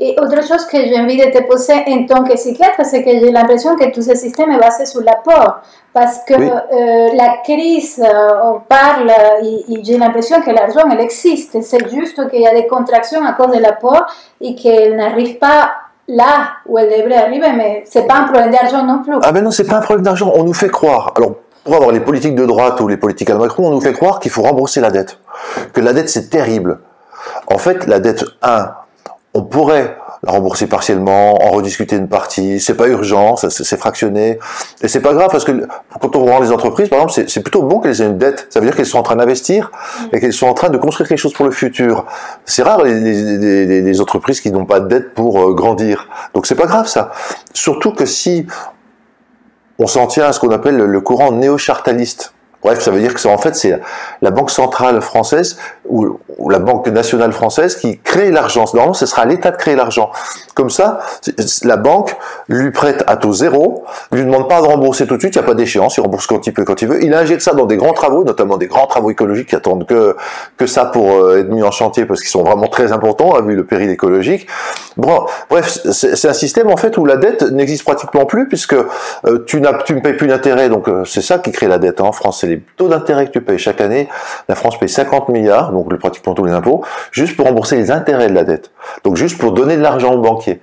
[0.00, 3.10] Et autre chose que j'ai envie de te poser en tant que psychiatre, c'est que
[3.10, 5.56] j'ai l'impression que tout ce système est basé sur l'apport.
[5.92, 6.48] Parce que oui.
[6.48, 9.10] euh, la crise, euh, on parle,
[9.42, 11.60] et, et j'ai l'impression que l'argent, elle existe.
[11.62, 14.06] C'est juste qu'il y a des contractions à cause de l'apport
[14.40, 15.72] et qu'elle n'arrive pas
[16.06, 19.14] là où elle devrait arriver, mais c'est pas un problème d'argent non plus.
[19.22, 20.32] Ah mais non, c'est pas un problème d'argent.
[20.34, 21.12] On nous fait croire.
[21.16, 21.34] Alors,
[21.64, 24.20] pour avoir les politiques de droite ou les politiques à Macron, on nous fait croire
[24.20, 25.18] qu'il faut rembourser la dette.
[25.74, 26.78] Que la dette, c'est terrible.
[27.48, 28.70] En fait, la dette, 1,
[29.34, 34.38] on pourrait la rembourser partiellement, en rediscuter une partie, c'est pas urgent, c'est fractionné,
[34.82, 35.66] et c'est pas grave parce que
[36.00, 38.58] quand on rend les entreprises, par exemple, c'est plutôt bon qu'elles aient une dette, ça
[38.58, 40.16] veut dire qu'elles sont en train d'investir mm.
[40.16, 42.04] et qu'elles sont en train de construire quelque chose pour le futur.
[42.44, 46.46] C'est rare les, les, les, entreprises qui n'ont pas de dette pour euh, grandir, donc
[46.46, 47.12] c'est pas grave ça.
[47.54, 48.46] Surtout que si
[49.78, 53.28] on s'en tient à ce qu'on appelle le courant néo-chartaliste, Bref, ça veut dire que
[53.28, 53.80] en fait c'est
[54.20, 56.18] la banque centrale française ou,
[56.50, 58.64] la banque nationale française qui crée l'argent.
[58.72, 60.10] Normalement, ce sera l'État de créer l'argent.
[60.54, 61.00] Comme ça,
[61.64, 62.16] la banque
[62.48, 65.44] lui prête à taux zéro, lui demande pas de rembourser tout de suite, il n'y
[65.44, 67.02] a pas d'échéance, il rembourse quand il peut, quand il veut.
[67.02, 70.16] Il injecte ça dans des grands travaux, notamment des grands travaux écologiques qui attendent que
[70.56, 73.42] que ça pour euh, être mis en chantier parce qu'ils sont vraiment très importants, hein,
[73.42, 74.46] vu le péril écologique.
[74.96, 79.62] Bref, c'est un système en fait où la dette n'existe pratiquement plus puisque euh, tu
[79.84, 82.12] tu ne payes plus d'intérêt, donc euh, c'est ça qui crée la dette hein, en
[82.12, 84.08] France les taux d'intérêt que tu payes chaque année.
[84.48, 86.82] La France paye 50 milliards, donc pratiquement tous les impôts,
[87.12, 88.70] juste pour rembourser les intérêts de la dette.
[89.04, 90.60] Donc juste pour donner de l'argent aux banquiers.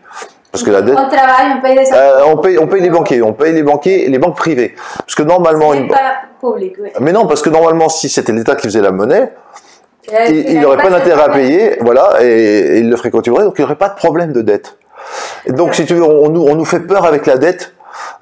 [0.52, 0.98] Parce que la dette.
[0.98, 3.64] On travaille, on paye les euh, on, paye, on paye les banquiers, on paye les
[3.64, 4.74] banquiers, les banques privées.
[5.00, 5.74] Parce que normalement.
[5.74, 5.90] Une...
[5.90, 5.98] Pas
[6.40, 6.90] public, oui.
[7.02, 9.34] Mais non, parce que normalement, si c'était l'État qui faisait la monnaie,
[10.30, 13.66] il n'aurait pas, d'intérêt à payer, voilà, et, il le ferait continuer, donc il n'y
[13.66, 14.78] aurait pas de problème de dette.
[15.46, 17.74] Et donc, si tu veux, on nous, on nous fait peur avec la dette,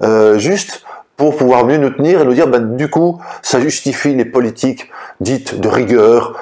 [0.02, 0.84] euh, juste
[1.24, 4.90] pour pouvoir mieux nous tenir et nous dire, ben, du coup, ça justifie les politiques
[5.20, 6.34] dites de rigueur,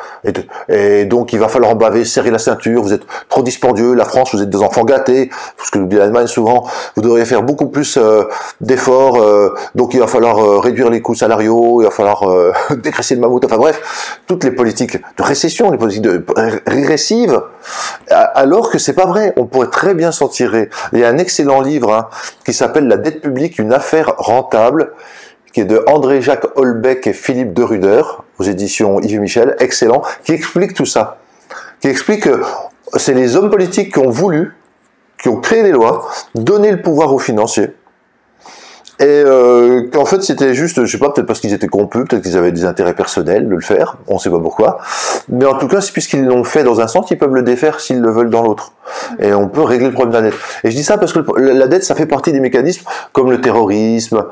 [0.69, 4.05] et, donc il va falloir en baver, serrer la ceinture, vous êtes trop dispendieux, la
[4.05, 6.67] France, vous êtes des enfants gâtés, parce que dit l'Allemagne souvent,
[6.97, 8.25] vous devriez faire beaucoup plus euh,
[8.61, 12.25] d'efforts, euh, donc il va falloir euh, réduire les coûts salariaux, il va falloir
[12.83, 16.25] dégraisser le mammouth, enfin bref, toutes les politiques de récession, les politiques de,
[16.67, 17.41] régressives,
[18.09, 20.71] alors que c'est pas vrai, on pourrait très bien s'en tirer.
[20.93, 22.09] Il y a un excellent livre hein,
[22.45, 24.72] qui s'appelle La dette publique, une affaire rentable,
[25.53, 28.03] qui est de André-Jacques Holbeck et Philippe de Ruder,
[28.39, 31.19] aux éditions Yves Michel, excellent, qui explique tout ça.
[31.81, 32.41] Qui explique que
[32.97, 34.57] c'est les hommes politiques qui ont voulu,
[35.21, 37.75] qui ont créé des lois, donner le pouvoir aux financiers,
[39.01, 42.23] et euh, qu'en fait c'était juste, je sais pas, peut-être parce qu'ils étaient corrompus, peut-être
[42.23, 44.79] qu'ils avaient des intérêts personnels de le faire, on sait pas pourquoi.
[45.29, 48.01] Mais en tout cas, puisqu'ils l'ont fait dans un sens, ils peuvent le défaire s'ils
[48.01, 48.73] le veulent dans l'autre.
[49.19, 50.41] Et on peut régler le problème de la dette.
[50.65, 53.41] Et je dis ça parce que la dette, ça fait partie des mécanismes comme le
[53.41, 54.25] terrorisme,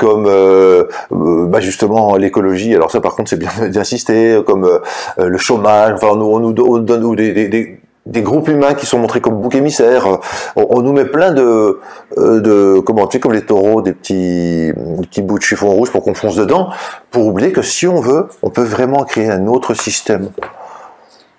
[0.00, 2.74] comme euh, euh, bah justement l'écologie.
[2.74, 5.94] Alors ça, par contre, c'est bien d'insister, comme euh, le chômage.
[5.94, 9.40] Enfin, on, on nous donne des, des, des des groupes humains qui sont montrés comme
[9.40, 10.18] boucs émissaires.
[10.56, 11.80] On, nous met plein de,
[12.18, 15.90] euh, de comment tu sais, comme les taureaux, des petits, petits bouts de chiffon rouge
[15.90, 16.70] pour qu'on fonce dedans,
[17.10, 20.30] pour oublier que si on veut, on peut vraiment créer un autre système.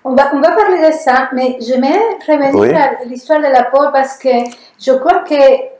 [0.04, 3.84] On va, on va parler de ça, mais j'aimerais revenir à l'histoire de la peau
[3.92, 4.28] parce que
[4.78, 5.73] je crois que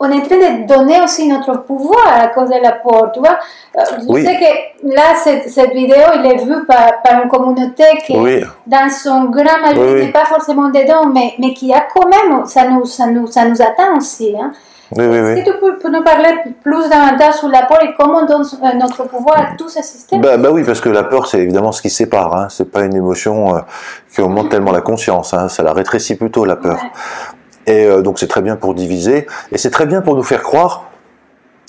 [0.00, 3.14] on est en train de donner aussi notre pouvoir à cause de la porte.
[3.14, 3.38] Tu vois?
[3.76, 7.84] Euh, je sais que là, cette, cette, vidéo, il est vue par, par une communauté
[8.04, 8.14] qui,
[8.66, 12.68] dans son grand majorité, n'est pas forcément dedans, mais, mais qui a quand même, ça
[12.68, 14.34] nous, ça nous, ça nous atteint aussi.
[14.38, 14.52] Hein.
[14.92, 16.28] Est-ce que tu peux, nous parler
[16.62, 19.82] plus davantage sur la peur et comment on donne euh, notre pouvoir à tous ces
[19.82, 22.36] systèmes bah, bah, oui, parce que la peur, c'est évidemment ce qui sépare.
[22.36, 22.46] Hein.
[22.50, 23.60] C'est pas une émotion euh,
[24.14, 25.34] qui augmente tellement la conscience.
[25.34, 25.48] Hein.
[25.48, 26.78] Ça la rétrécit plutôt, la peur.
[27.66, 30.42] Et euh, donc c'est très bien pour diviser, et c'est très bien pour nous faire
[30.42, 30.90] croire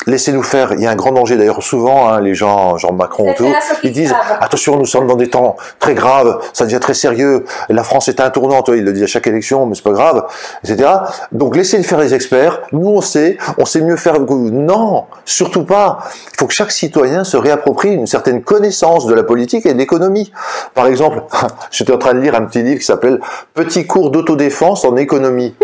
[0.07, 0.73] Laissez-nous faire.
[0.73, 3.51] Il y a un grand danger d'ailleurs souvent, hein, les gens, genre Macron tout,
[3.83, 7.45] ils disent attention, nous sommes dans des temps très graves, ça devient très sérieux.
[7.69, 10.25] La France est un tournant, il le dit à chaque élection, mais c'est pas grave,
[10.63, 10.89] etc.
[11.31, 12.61] Donc laissez faire les experts.
[12.71, 14.19] Nous on sait, on sait mieux faire.
[14.19, 15.99] Non, surtout pas.
[16.33, 19.77] Il faut que chaque citoyen se réapproprie une certaine connaissance de la politique et de
[19.77, 20.31] l'économie.
[20.73, 21.23] Par exemple,
[21.71, 23.19] j'étais en train de lire un petit livre qui s'appelle
[23.53, 25.55] Petit cours d'autodéfense en économie.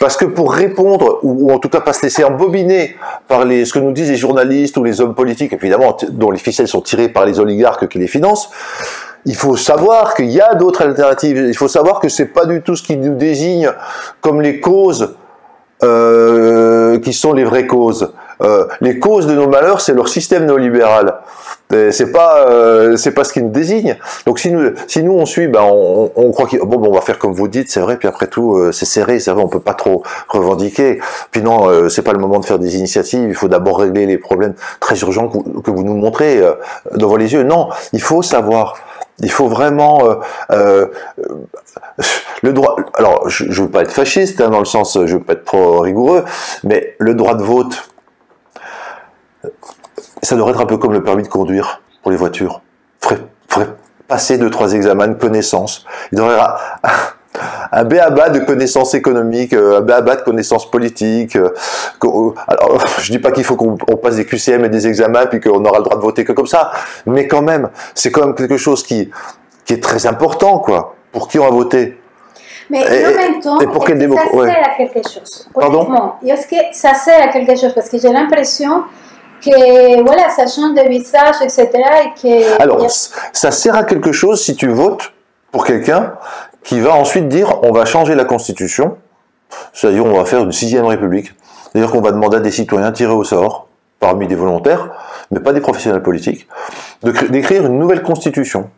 [0.00, 3.72] Parce que pour répondre, ou, en tout cas pas se laisser embobiner par les, ce
[3.72, 7.08] que nous disent les journalistes ou les hommes politiques, évidemment, dont les ficelles sont tirées
[7.08, 8.50] par les oligarques qui les financent,
[9.26, 11.44] il faut savoir qu'il y a d'autres alternatives.
[11.48, 13.70] Il faut savoir que c'est pas du tout ce qui nous désigne
[14.20, 15.16] comme les causes
[15.82, 18.12] euh, qui sont les vraies causes.
[18.40, 21.14] Euh, les causes de nos malheurs, c'est leur système néolibéral.
[21.90, 23.98] C'est pas, euh, c'est pas ce qui nous désigne.
[24.24, 27.02] Donc si nous, si nous on suit, ben on, on croit qu'on bon, on va
[27.02, 27.98] faire comme vous dites, c'est vrai.
[27.98, 30.98] Puis après tout, euh, c'est serré, c'est vrai, on peut pas trop revendiquer.
[31.30, 33.28] Puis non, euh, c'est pas le moment de faire des initiatives.
[33.28, 36.40] Il faut d'abord régler les problèmes très urgents que vous nous montrez
[36.94, 37.42] devant les yeux.
[37.42, 38.76] Non, il faut savoir.
[39.20, 40.00] Il faut vraiment
[40.48, 42.76] le droit.
[42.94, 45.44] Alors, je, je veux pas être fasciste hein, dans le sens, je veux pas être
[45.44, 46.24] trop rigoureux,
[46.62, 47.88] mais le droit de vote
[50.22, 52.62] ça devrait être un peu comme le permis de conduire pour les voitures.
[53.10, 53.68] Il faudrait,
[54.06, 55.86] passer deux, trois examens de connaissances.
[56.12, 56.40] Il devrait
[57.72, 61.36] un béaba de connaissances économiques, un béaba de connaissances politiques.
[61.36, 65.64] Alors, je dis pas qu'il faut qu'on passe des QCM et des examens puis qu'on
[65.64, 66.72] aura le droit de voter que comme ça,
[67.06, 69.10] mais quand même, c'est quand même quelque chose qui,
[69.64, 70.94] qui est très important, quoi.
[71.12, 71.98] Pour qui on va voter
[72.70, 75.48] mais en même temps, pour quelle ça sert à quelque chose.
[75.54, 76.12] Pardon?
[76.26, 77.72] Est-ce que ça sert à quelque chose?
[77.74, 78.82] Parce que j'ai l'impression
[79.42, 81.68] que voilà, ça change de visage, etc.
[81.72, 82.84] Et que, Alors,
[83.32, 85.12] ça sert à quelque chose si tu votes
[85.50, 86.14] pour quelqu'un
[86.62, 88.96] qui va ensuite dire on va changer la constitution,
[89.72, 91.34] c'est-à-dire on va faire une sixième république,
[91.72, 93.68] c'est-à-dire qu'on va demander à des citoyens tirés au sort,
[94.00, 94.90] parmi des volontaires,
[95.30, 96.48] mais pas des professionnels politiques,
[97.02, 98.70] d'écrire une nouvelle constitution.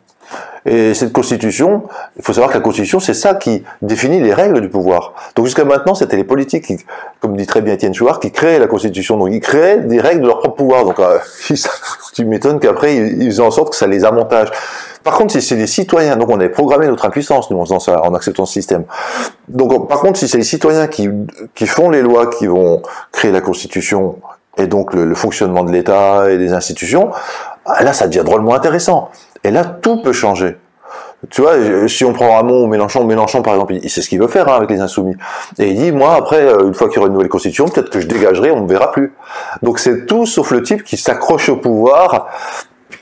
[0.65, 1.83] Et cette constitution,
[2.17, 5.13] il faut savoir que la constitution, c'est ça qui définit les règles du pouvoir.
[5.35, 6.77] Donc jusqu'à maintenant, c'était les politiques, qui,
[7.19, 9.17] comme dit très bien Étienne Chouard, qui créaient la constitution.
[9.17, 10.85] Donc ils créaient des règles de leur propre pouvoir.
[10.85, 11.17] Donc euh,
[12.13, 14.49] tu m'étonnes qu'après, ils, en sorte que ça les avantage.
[15.03, 17.79] Par contre, si c'est les citoyens, donc on avait programmé notre impuissance, nous, en faisant
[17.79, 18.85] ça, en acceptant ce système.
[19.47, 21.09] Donc, par contre, si c'est les citoyens qui,
[21.55, 24.17] qui font les lois, qui vont créer la constitution,
[24.57, 27.11] et donc le, le fonctionnement de l'État et des institutions,
[27.65, 29.09] ah, là, ça devient drôlement intéressant.
[29.43, 30.57] Et là, tout peut changer.
[31.29, 31.53] Tu vois,
[31.87, 34.49] si on prend Ramon ou Mélenchon, Mélenchon par exemple, il sait ce qu'il veut faire
[34.49, 35.13] hein, avec les insoumis.
[35.59, 37.91] Et il dit, moi après, euh, une fois qu'il y aura une nouvelle constitution, peut-être
[37.91, 39.13] que je dégagerai, on ne verra plus.
[39.61, 42.27] Donc c'est tout sauf le type qui s'accroche au pouvoir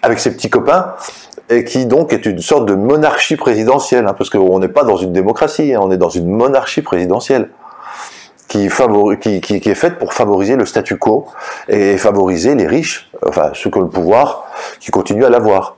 [0.02, 0.96] avec ses petits copains
[1.50, 4.98] et qui donc est une sorte de monarchie présidentielle, hein, parce qu'on n'est pas dans
[4.98, 7.50] une démocratie, hein, on est dans une monarchie présidentielle.
[8.48, 8.68] Qui,
[9.22, 11.28] qui, qui, qui, est faite pour favoriser le statu quo
[11.68, 14.46] et favoriser les riches, enfin ceux qui ont le pouvoir,
[14.80, 15.76] qui continuent à l'avoir.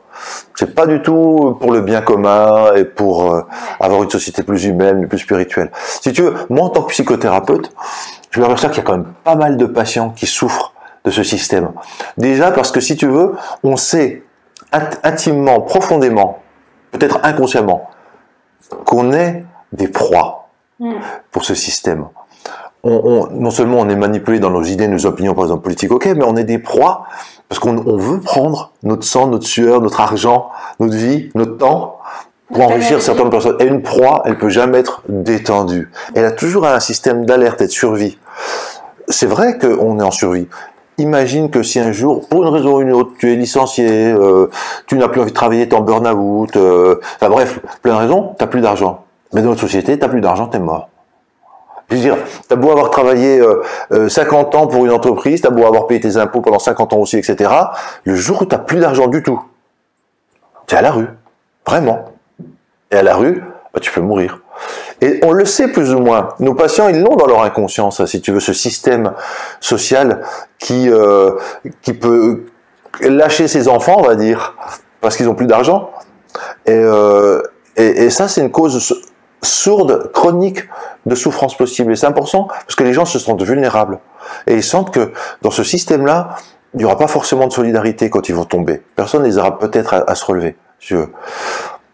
[0.55, 3.41] C'est pas du tout pour le bien commun et pour euh,
[3.81, 5.69] avoir une société plus humaine, plus spirituelle.
[6.01, 7.73] Si tu veux, moi en tant que psychothérapeute,
[8.29, 11.23] je ça qu'il y a quand même pas mal de patients qui souffrent de ce
[11.23, 11.71] système.
[12.17, 14.23] Déjà parce que si tu veux, on sait
[14.71, 16.39] intimement, profondément,
[16.91, 17.89] peut-être inconsciemment,
[18.85, 20.93] qu'on est des proies mm.
[21.31, 22.07] pour ce système.
[22.83, 26.07] On, non seulement on est manipulé dans nos idées, nos opinions, par exemple politiques, ok,
[26.15, 27.05] mais on est des proies
[27.47, 31.99] parce qu'on veut prendre notre sang, notre sueur, notre argent, notre vie, notre temps
[32.51, 33.57] pour enrichir certaines personnes.
[33.59, 35.91] Et une proie, elle peut jamais être détendue.
[36.15, 38.17] Elle a toujours un système d'alerte et de survie.
[39.07, 40.47] C'est vrai qu'on est en survie.
[40.97, 44.49] Imagine que si un jour, pour une raison ou une autre, tu es licencié, euh,
[44.87, 47.99] tu n'as plus envie de travailler, tu es en burn-out, euh, enfin bref, plein de
[47.99, 49.05] raisons, tu n'as plus d'argent.
[49.33, 50.89] Mais dans notre société, tu n'as plus d'argent, tu es mort.
[51.91, 55.49] Je veux dire, t'as beau avoir travaillé euh, 50 euh, ans pour une entreprise, t'as
[55.49, 57.51] beau avoir payé tes impôts pendant 50 ans aussi, etc.
[58.05, 59.41] Le jour où t'as plus d'argent du tout,
[60.67, 61.09] t'es à la rue.
[61.67, 62.05] Vraiment.
[62.91, 64.39] Et à la rue, bah, tu peux mourir.
[65.01, 66.29] Et on le sait plus ou moins.
[66.39, 69.13] Nos patients, ils l'ont dans leur inconscience, si tu veux, ce système
[69.59, 70.21] social
[70.59, 71.31] qui, euh,
[71.81, 72.45] qui peut
[73.01, 74.55] lâcher ses enfants, on va dire,
[75.01, 75.91] parce qu'ils ont plus d'argent.
[76.67, 77.41] Et, euh,
[77.77, 79.01] et, ça, c'est une cause
[79.41, 80.69] sourde, chronique
[81.07, 81.91] de souffrance possible.
[81.91, 83.99] Et c'est important parce que les gens se sentent vulnérables.
[84.45, 85.11] Et ils sentent que
[85.41, 86.35] dans ce système-là,
[86.73, 88.81] il n'y aura pas forcément de solidarité quand ils vont tomber.
[88.95, 90.55] Personne ne les aura peut-être à, se relever.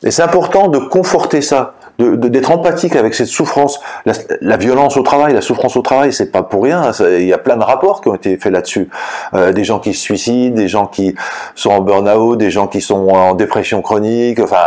[0.04, 5.34] Et c'est important de conforter ça d'être empathique avec cette souffrance, la, violence au travail,
[5.34, 6.92] la souffrance au travail, c'est pas pour rien.
[7.00, 8.90] il y a plein de rapports qui ont été faits là-dessus.
[9.34, 11.16] Euh, des gens qui se suicident, des gens qui
[11.56, 14.58] sont en burn-out, des gens qui sont en dépression chronique, enfin,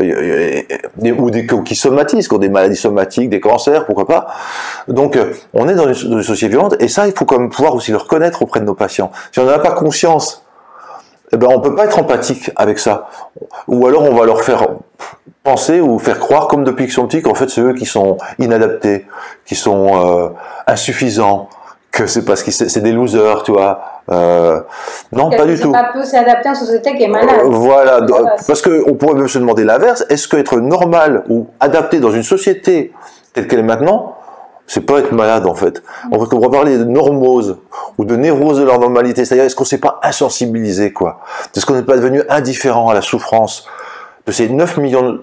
[0.00, 0.62] euh,
[1.18, 4.26] ou des qui somatisent, qui ont des maladies somatiques, des cancers, pourquoi pas.
[4.88, 7.38] Donc, euh, on est dans une, dans une société violente, et ça, il faut quand
[7.38, 9.10] même pouvoir aussi le reconnaître auprès de nos patients.
[9.32, 10.43] Si on n'en a pas conscience
[11.32, 13.08] eh ben, on peut pas être empathique avec ça.
[13.66, 14.66] Ou alors on va leur faire
[15.42, 18.18] penser ou faire croire, comme depuis qu'ils sont petits, qu'en fait c'est eux qui sont
[18.38, 19.06] inadaptés,
[19.44, 20.28] qui sont euh,
[20.66, 21.48] insuffisants,
[21.92, 23.80] que c'est parce que c'est des losers, tu vois.
[24.10, 24.60] Euh,
[25.12, 25.72] non, pas du tout.
[25.72, 27.40] Pas s'adapter à une société qui est malade.
[27.44, 28.00] Euh, voilà,
[28.46, 30.04] parce qu'on pourrait même se demander l'inverse.
[30.08, 32.92] Est-ce qu'être normal ou adapté dans une société
[33.32, 34.16] telle qu'elle est maintenant,
[34.66, 35.82] c'est pas être malade en fait.
[36.10, 37.58] On va parler de normose
[37.98, 39.24] ou de névrose de leur normalité.
[39.24, 41.20] C'est-à-dire, est-ce qu'on s'est pas insensibilisé, quoi?
[41.54, 43.66] Est-ce qu'on n'est pas devenu indifférent à la souffrance
[44.26, 45.20] de ces 9 millions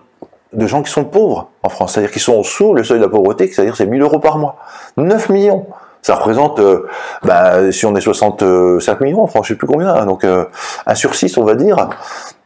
[0.54, 1.94] de gens qui sont pauvres en France?
[1.94, 4.58] C'est-à-dire qui sont sous le seuil de la pauvreté, c'est-à-dire c'est 1000 euros par mois.
[4.98, 5.66] 9 millions
[6.02, 6.88] ça représente, euh,
[7.24, 10.46] bah, si on est 65 millions en France, je sais plus combien, hein, donc euh,
[10.88, 11.90] un sur 6 on va dire,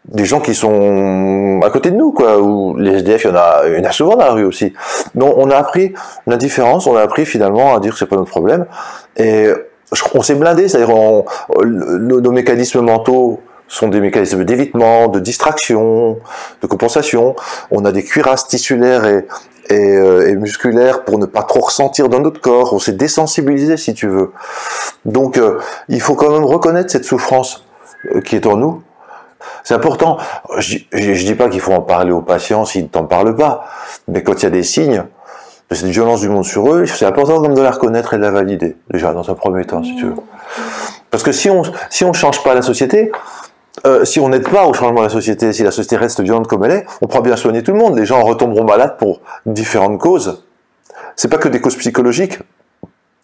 [0.07, 2.39] des gens qui sont à côté de nous, quoi.
[2.39, 4.45] Ou les SDF, il y en a, il y en a souvent dans la rue
[4.45, 4.73] aussi.
[5.15, 5.93] Donc on a appris
[6.27, 8.65] l'indifférence, on a appris finalement à dire que c'est pas notre problème.
[9.17, 9.47] Et
[10.13, 16.19] on s'est blindé, c'est-à-dire nos, mécanismes mentaux sont des mécanismes d'évitement, de distraction,
[16.61, 17.35] de compensation.
[17.71, 19.25] On a des cuirasses tissulaires et,
[19.69, 22.73] et, euh, et, musculaires pour ne pas trop ressentir dans notre corps.
[22.73, 24.31] On s'est désensibilisé, si tu veux.
[25.05, 27.65] Donc, euh, il faut quand même reconnaître cette souffrance
[28.13, 28.83] euh, qui est en nous
[29.63, 30.17] C'est important.
[30.57, 33.65] Je, je dis pas qu'il faut en parler aux patients s'ils ne t'en parlent pas,
[34.07, 35.03] mais quand il y a des signes
[35.69, 38.21] de cette violence du monde sur eux, c'est important comme de la reconnaître et de
[38.21, 40.15] la valider, déjà, dans un premier temps, si tu veux.
[41.09, 43.11] Parce que si on si on change pas la société,
[43.85, 46.47] euh, si on n'aide pas au changement de la société, si la société reste violente
[46.47, 47.97] comme elle est, on pourra bien soigner tout le monde.
[47.97, 50.43] Les gens retomberont malades pour différentes causes.
[51.15, 52.39] C'est pas que des causes psychologiques.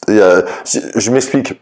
[0.08, 1.60] je m'explique.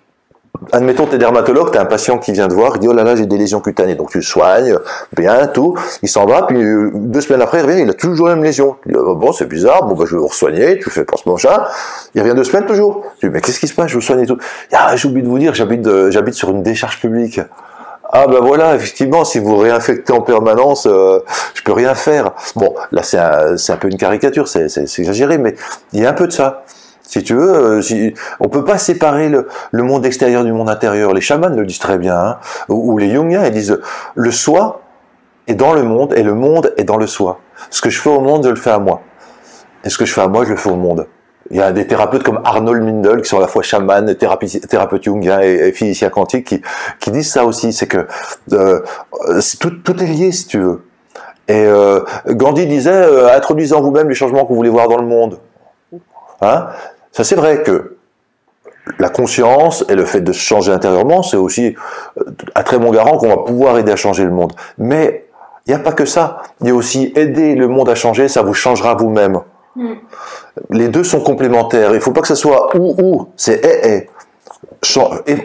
[0.72, 2.94] Admettons, tu es dermatologue, tu as un patient qui vient te voir, il dit Oh
[2.94, 3.96] là là, j'ai des lésions cutanées.
[3.96, 4.78] Donc tu soignes,
[5.16, 5.76] bien, tout.
[6.02, 8.44] Il s'en va, puis euh, deux semaines après, il revient, il a toujours la même
[8.44, 8.76] lésion.
[8.94, 11.70] Oh, bon, c'est bizarre, bon, bah, je vais vous soigner, tu fais ce chat.
[12.14, 13.04] Il revient deux semaines toujours.
[13.20, 13.88] Tu dis Mais qu'est-ce qui se passe?
[13.88, 14.38] Je vous soigne et tout.
[14.74, 17.40] Ah, j'ai oublié de vous dire, j'habite, j'habite sur une décharge publique.
[18.12, 21.20] Ah ben voilà, effectivement, si vous réinfectez en permanence, euh,
[21.54, 22.32] je peux rien faire.
[22.56, 24.66] Bon, là c'est un, un, peu une caricature, c'est
[24.98, 25.54] exagéré, mais
[25.94, 26.64] il y a un peu de ça.
[27.10, 31.12] Si tu veux, euh, si, on peut pas séparer le, monde extérieur du monde intérieur.
[31.12, 33.80] Les chamans le disent très bien, hein, ou, les Jungiens, ils disent
[34.14, 34.82] le soi
[35.48, 37.40] est dans le monde et le monde est dans le soi.
[37.72, 39.02] Ce que je fais au monde, je le fais à moi.
[39.84, 41.08] Et ce que je fais à moi, je le fais au monde.
[41.50, 45.04] Il y a des thérapeutes comme Arnold Mindel, qui sont à la fois chaman, thérapeute
[45.04, 46.62] jungien et, physicien quantique,
[47.00, 48.06] qui, disent ça aussi, c'est que
[48.54, 48.82] euh,
[49.60, 50.84] tout, est lié, si tu veux.
[51.48, 55.08] Et euh, Gandhi disait, euh, introduisant vous-même les changements que vous voulez voir dans le
[55.08, 55.40] monde.
[56.42, 56.68] Hein?
[57.20, 57.98] Ça c'est vrai que
[58.98, 61.76] la conscience et le fait de se changer intérieurement, c'est aussi
[62.18, 62.24] euh,
[62.56, 64.54] un très bon garant qu'on va pouvoir aider à changer le monde.
[64.78, 65.28] Mais
[65.68, 66.44] il n'y a pas que ça.
[66.62, 69.42] Il y a aussi aider le monde à changer, ça vous changera vous-même.
[69.76, 69.96] Mm.
[70.70, 71.90] Les deux sont complémentaires.
[71.92, 74.10] Il ne faut pas que ce soit ou ou, c'est et et.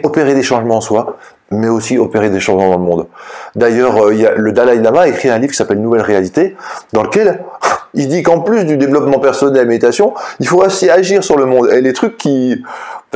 [0.05, 1.17] Opérer des changements en soi,
[1.55, 3.07] mais aussi opérer des changements dans le monde.
[3.55, 6.55] D'ailleurs, euh, le Dalai Lama a écrit un livre qui s'appelle Nouvelle réalité,
[6.93, 7.43] dans lequel
[7.93, 11.37] il dit qu'en plus du développement personnel et la méditation, il faut aussi agir sur
[11.37, 11.69] le monde.
[11.71, 12.63] Et les trucs qui,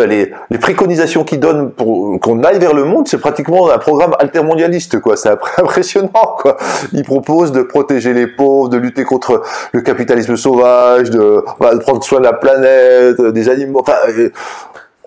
[0.06, 4.15] les, les préconisations qu'il donne pour qu'on aille vers le monde, c'est pratiquement un programme
[4.19, 5.15] altermondialiste, quoi.
[5.15, 6.58] C'est impressionnant, quoi.
[6.93, 11.43] Il propose de protéger les pauvres, de lutter contre le capitalisme sauvage, de,
[11.82, 13.82] prendre soin de la planète, des animaux.
[13.82, 14.30] Enfin, euh,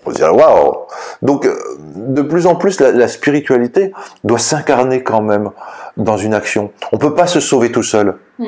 [0.04, 0.86] on se dit waouh.
[1.22, 1.56] Donc, euh,
[1.94, 3.92] de plus en plus, la, spiritualité
[4.24, 5.50] doit s'incarner quand même
[5.96, 6.72] dans une action.
[6.92, 8.16] On peut pas se sauver tout seul.
[8.38, 8.46] Mm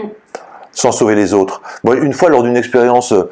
[0.74, 1.62] sans sauver les autres.
[1.84, 3.30] Moi, une fois, lors d'une expérience, euh,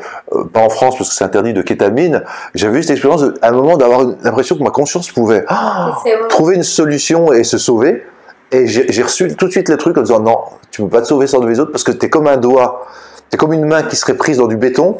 [0.52, 2.22] pas en France parce que c'est interdit, de kétamine,
[2.54, 6.54] j'avais eu cette expérience à un moment d'avoir l'impression que ma conscience pouvait ah, trouver
[6.54, 8.04] une solution et se sauver.
[8.52, 10.38] Et j'ai reçu tout de suite le truc en disant non,
[10.70, 12.36] tu peux pas te sauver sans sauver les autres parce que tu es comme un
[12.36, 12.86] doigt,
[13.30, 14.98] tu es comme une main qui serait prise dans du béton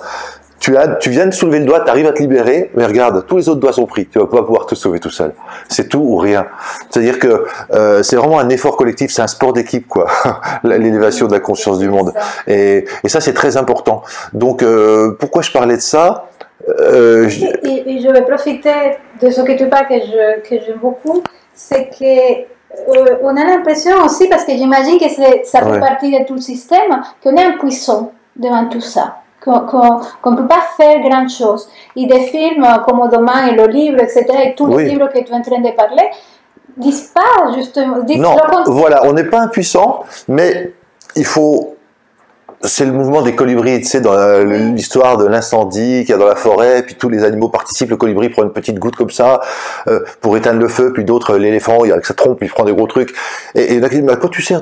[0.63, 3.27] tu, as, tu viens de soulever le doigt, tu arrives à te libérer, mais regarde,
[3.27, 4.07] tous les autres doigts sont pris.
[4.07, 5.35] Tu vas pas pouvoir te sauver tout seul.
[5.69, 6.47] C'est tout ou rien.
[6.89, 10.07] C'est-à-dire que euh, c'est vraiment un effort collectif, c'est un sport d'équipe, quoi.
[10.63, 12.15] L'élévation de la conscience du monde.
[12.47, 14.05] Et, et ça, c'est très important.
[14.33, 16.29] Donc, euh, pourquoi je parlais de ça?
[16.69, 17.45] Euh, je...
[17.69, 19.99] Et, je vais profiter de ce que tu parles que
[20.49, 22.43] j'aime beaucoup, c'est que
[22.89, 25.09] euh, on a l'impression aussi, parce que j'imagine que
[25.45, 30.37] ça fait partie de tout le système, qu'on est impuissant devant tout ça qu'on ne
[30.37, 31.69] peut pas faire grand chose.
[31.97, 35.33] Et des films comme Demain et le livre, etc., et tous les livres que tu
[35.33, 36.09] es en train de parler,
[36.77, 37.99] disent pas justement.
[38.17, 40.73] non, voilà, on n'est pas impuissant, mais
[41.17, 41.77] il faut.
[42.65, 44.15] C'est le mouvement des colibris, tu sais, dans
[44.73, 47.91] l'histoire de l'incendie qu'il y a dans la forêt, puis tous les animaux participent.
[47.91, 49.41] Le colibri prend une petite goutte comme ça
[49.89, 52.87] euh, pour éteindre le feu, puis d'autres, l'éléphant, avec sa trompe, il prend des gros
[52.87, 53.17] trucs.
[53.57, 54.55] Et, et quand tu sais,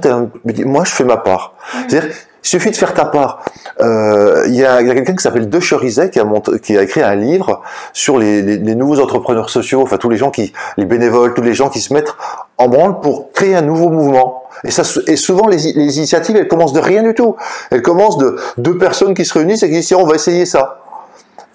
[0.64, 1.52] moi je fais ma part.
[1.74, 1.78] Mm.
[1.88, 3.44] C'est-à-dire, il suffit de faire ta part.
[3.80, 6.26] Euh, il y a, quelqu'un qui s'appelle De Cherizet qui a,
[6.62, 10.52] qui a écrit un livre sur les, nouveaux entrepreneurs sociaux, enfin tous les gens qui,
[10.76, 12.14] les bénévoles, tous les gens qui se mettent
[12.58, 14.44] en branle pour créer un nouveau mouvement.
[14.64, 17.36] Et, ça, et souvent les, les initiatives, elles commencent de rien du tout.
[17.70, 20.80] Elles commencent de deux personnes qui se réunissent et qui disent on va essayer ça.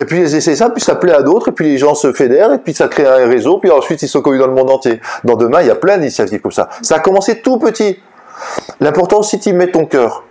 [0.01, 2.11] Et puis ils essaient ça, puis ça plaît à d'autres, et puis les gens se
[2.11, 4.69] fédèrent, et puis ça crée un réseau, puis ensuite ils sont connus dans le monde
[4.69, 4.99] entier.
[5.23, 6.67] Dans demain, il y a plein d'initiatives comme ça.
[6.81, 7.97] Ça a commencé tout petit.
[8.81, 10.23] L'important, si tu mets ton cœur,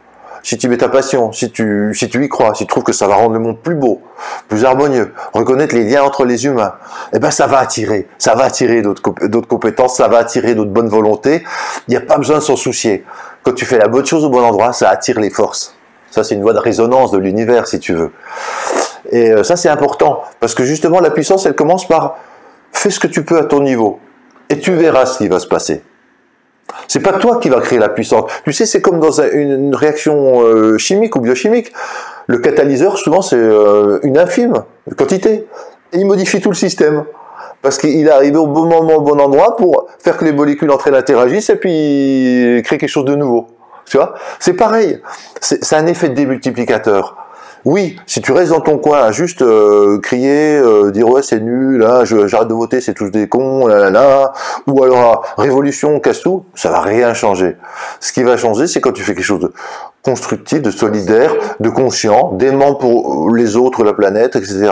[0.44, 2.92] si tu mets ta passion, si tu, si tu y crois, si tu trouves que
[2.92, 4.02] ça va rendre le monde plus beau,
[4.46, 6.74] plus harmonieux, reconnaître les liens entre les humains,
[7.14, 10.90] eh ben ça va attirer, ça va attirer d'autres compétences, ça va attirer d'autres bonnes
[10.90, 11.42] volontés.
[11.88, 13.07] Il n'y a pas besoin de s'en soucier.
[13.42, 15.74] Quand tu fais la bonne chose au bon endroit, ça attire les forces.
[16.11, 18.12] Ça, c'est une voie de résonance de l'univers, si tu veux.
[19.11, 22.18] Et euh, ça, c'est important, parce que justement, la puissance, elle commence par
[22.70, 23.98] fais ce que tu peux à ton niveau,
[24.50, 25.83] et tu verras ce qui va se passer.
[26.88, 28.31] C'est pas toi qui va créer la puissance.
[28.44, 31.73] Tu sais, c'est comme dans une réaction euh, chimique ou biochimique.
[32.27, 34.65] Le catalyseur, souvent, c'est euh, une infime
[34.96, 35.46] quantité.
[35.92, 37.04] Il modifie tout le système.
[37.62, 40.71] Parce qu'il est arrivé au bon moment, au bon endroit pour faire que les molécules
[40.71, 43.46] entre elles interagissent et puis créer quelque chose de nouveau.
[43.87, 44.15] Tu vois?
[44.38, 45.00] C'est pareil.
[45.40, 47.23] C'est un effet démultiplicateur.
[47.65, 51.79] Oui, si tu restes dans ton coin juste euh, crier, euh, dire ouais c'est nul,
[51.79, 54.33] là, j'arrête de voter, c'est tous des cons, là là là,
[54.67, 57.56] ou alors révolution, casse tout, ça va rien changer.
[58.00, 59.52] Ce qui va changer, c'est quand tu fais quelque chose de
[60.02, 64.71] constructif, de solidaire, de conscient, d'aimant pour les autres, la planète, etc.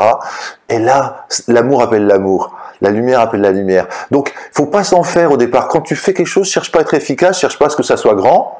[0.68, 2.54] Et là, l'amour appelle l'amour.
[2.82, 3.86] La lumière appelle la lumière.
[4.10, 5.68] Donc, faut pas s'en faire au départ.
[5.68, 7.82] Quand tu fais quelque chose, cherche pas à être efficace, cherche pas à ce que
[7.82, 8.58] ça soit grand.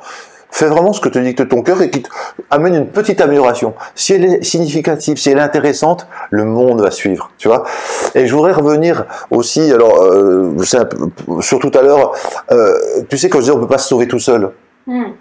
[0.55, 2.03] Fais vraiment ce que te dicte ton cœur et qui
[2.50, 3.72] amène une petite amélioration.
[3.94, 7.64] Si elle est significative, si elle est intéressante, le monde va suivre, tu vois.
[8.14, 10.55] Et je voudrais revenir aussi, alors, euh,
[11.40, 12.12] sur tout à l'heure,
[12.50, 12.74] euh,
[13.09, 14.50] tu sais quand je dis on peut pas se sauver tout seul.
[14.86, 15.12] Hmm.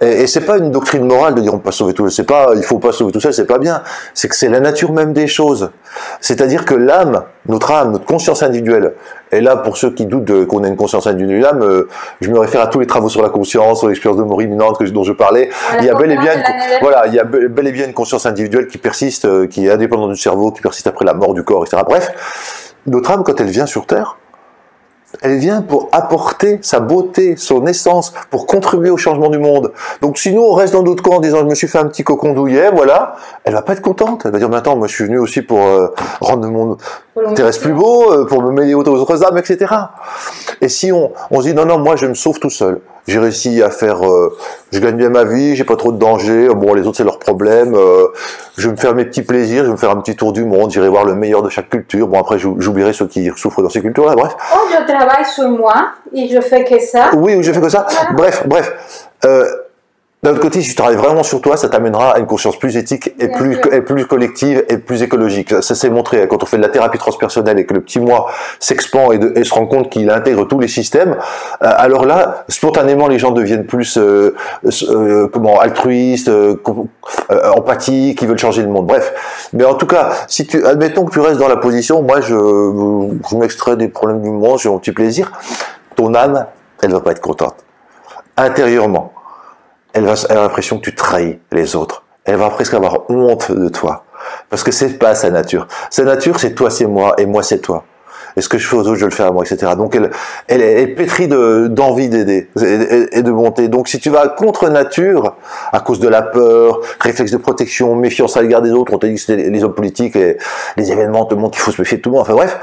[0.00, 2.10] Et, et c'est pas une doctrine morale de dire on peut pas sauver tout seul.
[2.10, 3.84] C'est pas, il faut pas sauver tout seul, c'est pas bien.
[4.14, 5.70] C'est que c'est la nature même des choses.
[6.20, 8.94] C'est-à-dire que l'âme, notre âme, notre conscience individuelle,
[9.32, 11.88] et là pour ceux qui doutent qu'on ait une conscience individuelle, euh,
[12.20, 14.82] je me réfère à tous les travaux sur la conscience, sur l'expérience de mort imminente
[14.82, 15.50] dont je parlais.
[15.78, 16.34] il y a bel et bien,
[16.80, 19.70] voilà, il y a bel et bien une conscience individuelle qui persiste, euh, qui est
[19.70, 21.82] indépendante du cerveau, qui persiste après la mort du corps, etc.
[21.86, 24.18] Bref, notre âme quand elle vient sur terre,
[25.20, 29.72] elle vient pour apporter sa beauté, son essence, pour contribuer au changement du monde.
[30.00, 31.86] Donc si nous on reste dans notre coin en disant je me suis fait un
[31.86, 34.22] petit cocon douillet, voilà, elle va pas être contente.
[34.24, 35.88] Elle va dire mais attends, moi je suis venu aussi pour euh,
[36.20, 36.78] rendre le monde
[37.34, 39.74] terrestre plus beau, euh, pour me mêler aux autres âmes, etc.
[40.60, 43.18] Et si on, on se dit non non moi je me sauve tout seul, j'ai
[43.18, 44.36] réussi à faire, euh,
[44.72, 46.48] je gagne bien ma vie, j'ai pas trop de danger.
[46.54, 47.74] Bon, les autres c'est leur problème.
[47.74, 48.08] Euh,
[48.56, 50.44] je vais me faire mes petits plaisirs, je vais me faire un petit tour du
[50.44, 52.06] monde, j'irai voir le meilleur de chaque culture.
[52.08, 54.14] Bon, après j'oublierai ceux qui souffrent dans ces cultures-là.
[54.14, 54.34] Bref.
[54.54, 57.10] Oh, je travaille sur moi et je fais que ça.
[57.14, 57.86] Oui, je fais que ça.
[58.14, 59.08] Bref, bref.
[59.24, 59.44] Euh,
[60.24, 62.76] d'un autre côté, si tu travailles vraiment sur toi, ça t'amènera à une conscience plus
[62.76, 65.52] éthique et plus, et plus collective et plus écologique.
[65.64, 68.30] Ça s'est montré quand on fait de la thérapie transpersonnelle et que le petit moi
[68.60, 71.16] s'expand et, se rend compte qu'il intègre tous les systèmes.
[71.64, 76.30] Euh, alors là, spontanément, les gens deviennent plus euh, euh, comment altruistes,
[77.56, 78.86] empathiques, qui veulent changer le monde.
[78.86, 79.12] Bref,
[79.52, 82.28] mais en tout cas, si tu admettons que tu restes dans la position, moi, je,
[83.28, 85.32] je m'extrais des problèmes du monde, j'ai mon petit plaisir.
[85.96, 86.46] Ton âme,
[86.80, 87.56] elle va pas être contente
[88.36, 89.12] intérieurement
[89.92, 92.04] elle va avoir l'impression que tu trahis les autres.
[92.24, 94.04] Elle va presque avoir honte de toi.
[94.48, 95.66] Parce que c'est pas sa nature.
[95.90, 97.84] Sa nature, c'est toi, c'est moi, et moi, c'est toi.
[98.36, 99.72] Et ce que je fais aux autres, je le fais à moi, etc.
[99.76, 100.10] Donc elle,
[100.48, 103.68] elle, est pétrie d'envie d'aider et, de bonté.
[103.68, 105.36] Donc si tu vas contre nature,
[105.72, 109.08] à cause de la peur, réflexe de protection, méfiance à l'égard des autres, on t'a
[109.08, 110.38] dit que c'était les hommes politiques et
[110.76, 112.22] les événements te montrent qu'il faut se méfier de tout le monde.
[112.22, 112.58] Enfin bref,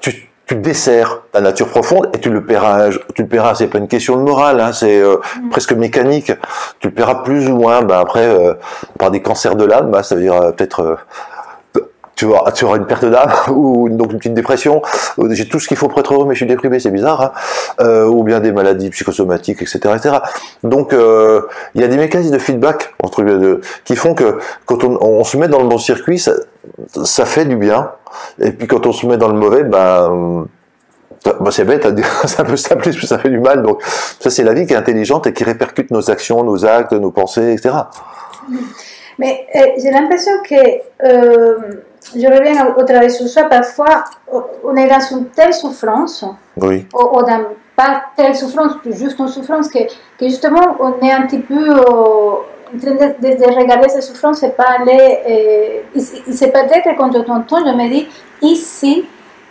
[0.00, 2.90] tu, tu desserres ta nature profonde et tu le paieras.
[3.14, 3.54] Tu le paieras.
[3.54, 5.48] C'est pas une question de morale, hein, c'est euh, mm.
[5.50, 6.32] presque mécanique.
[6.80, 7.82] Tu le paieras plus ou moins.
[7.82, 8.54] Ben après, euh,
[8.98, 10.98] par des cancers de l'âme, ça veut dire euh, peut-être.
[12.14, 14.82] tu, auras, tu auras une perte d'âme ou donc une petite dépression.
[15.30, 17.32] J'ai tout ce qu'il faut pour être heureux, mais je suis déprimé, c'est bizarre.
[17.78, 20.16] Hein, ou bien des maladies psychosomatiques, etc., etc.
[20.62, 24.98] Donc il y a des mécanismes de feedback entre de, qui font que quand on,
[25.00, 26.32] on, se met dans le bon circuit, ça,
[27.04, 27.90] ça fait du bien
[28.38, 30.46] et puis quand on se met dans le mauvais, ben,
[31.24, 31.86] ben c'est bête,
[32.24, 33.62] ça peut s'appeler plus ça fait du mal.
[33.62, 36.92] Donc ça c'est la vie qui est intelligente et qui répercute nos actions, nos actes,
[36.92, 37.74] nos pensées, etc.
[39.18, 40.54] Mais euh, j'ai l'impression que,
[41.04, 41.56] euh,
[42.14, 44.04] je reviens au travail sur ça, parfois
[44.64, 46.24] on est dans une telle souffrance,
[46.56, 46.86] oui.
[46.92, 47.44] ou, dans
[47.76, 49.78] pas telle souffrance, juste une souffrance, que,
[50.18, 52.40] que justement on est un petit peu en
[52.78, 55.82] train de, regarder cette souffrance et pas aller.
[55.94, 58.08] c'est peut-être quand je t'entends, je me dis,
[58.42, 59.04] ici,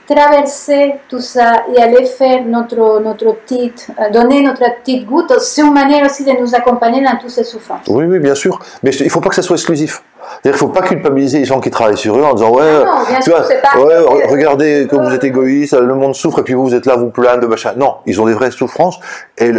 [0.08, 5.62] traverser tout ça et aller faire notre, notre petite, euh, donner notre petite goutte, c'est
[5.62, 7.88] une manière aussi de nous accompagner dans toutes ces souffrances.
[7.88, 8.60] Oui, oui, bien sûr.
[8.84, 10.04] Mais il ne faut pas que ça soit exclusif.
[10.42, 12.84] Qu'il ne faut pas culpabiliser les gens qui travaillent sur eux en disant ouais,
[13.24, 13.46] tu vois,
[13.86, 16.96] ouais regardez comme vous êtes égoïste, le monde souffre et puis vous, vous êtes là,
[16.96, 17.74] vous plaindre de machin.
[17.78, 19.00] Non, ils ont des vraies souffrances
[19.38, 19.52] et,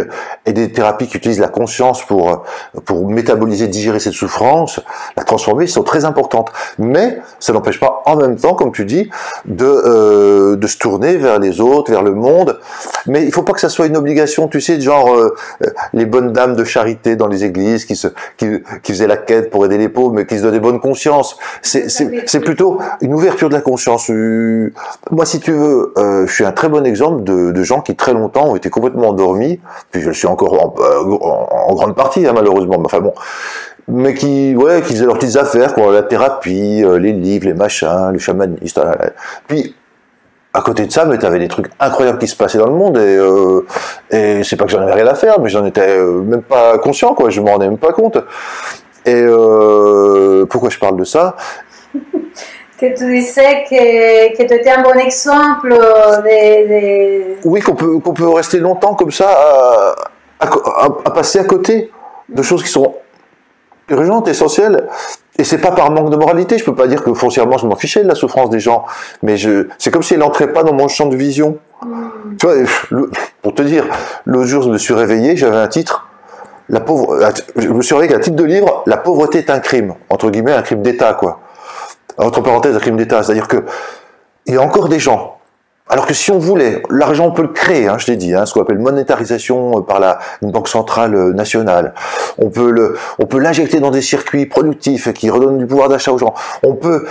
[0.45, 2.43] et des thérapies qui utilisent la conscience pour
[2.85, 4.79] pour métaboliser, digérer cette souffrance,
[5.17, 6.51] la transformer, sont très importantes.
[6.77, 9.09] Mais ça n'empêche pas en même temps, comme tu dis,
[9.45, 12.59] de euh, de se tourner vers les autres, vers le monde.
[13.07, 15.35] Mais il faut pas que ça soit une obligation, tu sais, genre euh,
[15.93, 18.07] les bonnes dames de charité dans les églises qui se
[18.37, 18.47] qui,
[18.83, 21.37] qui faisaient la quête pour aider les pauvres, mais qui se donnaient bonne conscience.
[21.61, 24.09] C'est plutôt une ouverture de la conscience.
[24.09, 24.73] Euh,
[25.11, 28.13] moi, si tu veux, euh, je suis un très bon exemple de, gens qui très
[28.13, 29.59] longtemps ont été complètement endormis,
[29.91, 32.77] puis je le suis encore en, euh, grande partie, hein, malheureusement.
[32.77, 33.13] Mais enfin bon,
[33.87, 38.11] mais qui, ouais, qui faisaient leurs petites affaires, quoi, la thérapie, les livres, les machins,
[38.13, 38.79] les chamanistes.
[39.47, 39.75] Puis
[40.53, 42.75] à côté de ça, mais tu avais des trucs incroyables qui se passaient dans le
[42.75, 43.19] monde et,
[44.15, 47.13] et c'est pas que j'en avais rien à faire, mais j'en étais même pas conscient,
[47.13, 47.29] quoi.
[47.29, 48.17] Je m'en rendais même pas compte.
[49.05, 51.35] Et euh, pourquoi je parle de ça?
[52.77, 57.47] Que tu disais que, que tu étais un bon exemple de...
[57.47, 59.29] Oui, qu'on peut, qu'on peut rester longtemps comme ça
[60.39, 60.49] à,
[61.05, 61.91] à, passer à côté
[62.27, 62.95] de choses qui sont
[63.89, 64.87] urgentes, essentielles.
[65.37, 67.75] Et c'est pas par manque de moralité, je peux pas dire que foncièrement je m'en
[67.75, 68.85] fichais de la souffrance des gens,
[69.21, 71.57] mais je, c'est comme si elle n'entrait pas dans mon champ de vision.
[71.85, 72.37] Mm.
[72.39, 72.55] Tu vois,
[72.89, 73.85] le- pour te dire,
[74.25, 76.07] l'autre jour je me suis réveillé, j'avais un titre,
[76.69, 77.19] la pauvre,
[77.55, 80.53] je me suis avec un titre de livre, La pauvreté est un crime, entre guillemets
[80.53, 81.41] un crime d'État quoi.
[82.17, 83.65] Entre parenthèses un crime d'État, c'est-à-dire que
[84.47, 85.37] il y a encore des gens.
[85.87, 88.47] Alors que si on voulait, l'argent on peut le créer, hein, je l'ai dit, hein,
[88.47, 91.93] ce qu'on appelle monétarisation euh, par la une banque centrale euh, nationale.
[92.39, 96.11] On peut le, on peut l'injecter dans des circuits productifs qui redonnent du pouvoir d'achat
[96.11, 96.33] aux gens.
[96.63, 97.05] On peut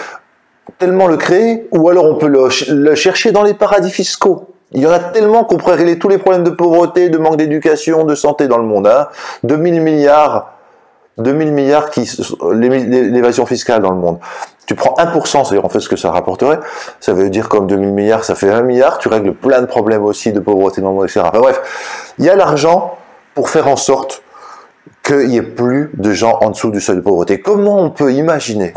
[0.78, 4.53] tellement le créer, ou alors on peut le chercher dans les paradis fiscaux.
[4.74, 7.36] Il y en a tellement qu'on pourrait régler tous les problèmes de pauvreté, de manque
[7.36, 8.86] d'éducation, de santé dans le monde.
[8.86, 9.06] Hein.
[9.44, 10.50] 2000 milliards,
[11.18, 12.10] 2000 milliards qui,
[12.52, 14.18] l'é- l'é- l'évasion fiscale dans le monde.
[14.66, 16.58] Tu prends 1%, c'est-à-dire en fait ce que ça rapporterait,
[16.98, 20.04] ça veut dire comme 2000 milliards, ça fait 1 milliard, tu règles plein de problèmes
[20.04, 21.20] aussi de pauvreté dans le monde, etc.
[21.34, 21.60] Bref,
[22.18, 22.96] il y a l'argent
[23.34, 24.22] pour faire en sorte
[25.02, 27.40] qu'il n'y ait plus de gens en dessous du seuil de pauvreté.
[27.40, 28.72] Comment on peut imaginer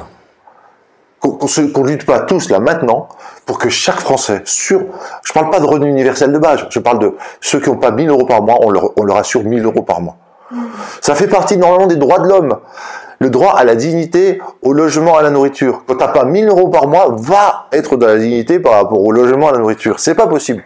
[1.20, 3.10] qu'on qu'on lutte pas tous là maintenant
[3.46, 4.82] pour que chaque Français, sur,
[5.24, 7.92] je parle pas de revenu universel de base, je parle de ceux qui n'ont pas
[7.92, 10.18] 1000 euros par mois, on leur, on leur assure 1000 euros par mois.
[11.02, 12.58] Ça fait partie normalement des droits de l'homme.
[13.20, 15.84] Le droit à la dignité, au logement, à la nourriture.
[15.88, 19.12] Quand t'as pas 1000 euros par mois, va être dans la dignité par rapport au
[19.12, 20.00] logement, à la nourriture.
[20.00, 20.64] C'est pas possible.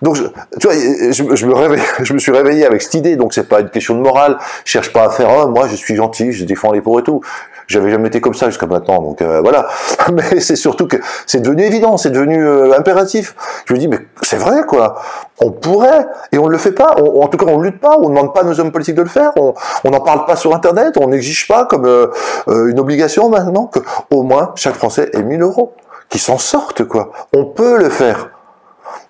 [0.00, 3.16] Donc, tu vois, je, je me réveille, je me suis réveillé avec cette idée.
[3.16, 4.38] Donc, c'est pas une question de morale.
[4.64, 7.04] Je cherche pas à faire, oh, moi, je suis gentil, je défends les pauvres et
[7.04, 7.20] tout.
[7.66, 9.68] J'avais jamais été comme ça jusqu'à maintenant, donc euh, voilà.
[10.12, 10.96] Mais c'est surtout que
[11.26, 13.34] c'est devenu évident, c'est devenu euh, impératif.
[13.66, 14.96] Je me dis, mais c'est vrai, quoi.
[15.40, 16.96] On pourrait, et on ne le fait pas.
[17.00, 17.96] En tout cas, on lutte pas.
[17.98, 19.32] On ne demande pas à nos hommes politiques de le faire.
[19.36, 20.96] On n'en parle pas sur Internet.
[21.00, 22.06] On n'exige pas comme euh,
[22.48, 25.74] euh, une obligation maintenant que au moins chaque Français ait 1000 euros,
[26.08, 27.10] qui s'en sortent, quoi.
[27.32, 28.30] On peut le faire.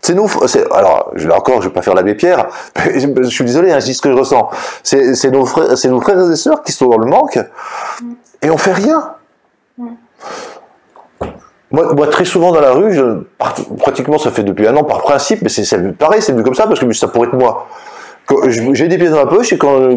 [0.01, 2.47] C'est nous, c'est, alors, je, là encore, je vais pas faire l'abbé Pierre,
[2.77, 4.51] mais je, suis désolé, hein, je ce que je ressens.
[4.83, 7.39] C'est, c'est nos frères, c'est nos frères et sœurs qui sont dans le manque,
[8.45, 9.15] et on fait rien.
[11.71, 12.97] Moi, très souvent dans la rue,
[13.79, 16.69] pratiquement ça fait depuis un an par principe, mais c'est, pareil, c'est venu comme ça
[16.69, 17.67] parce que ça pourrait être moi.
[18.73, 19.89] J'ai des pieds dans la poche et quand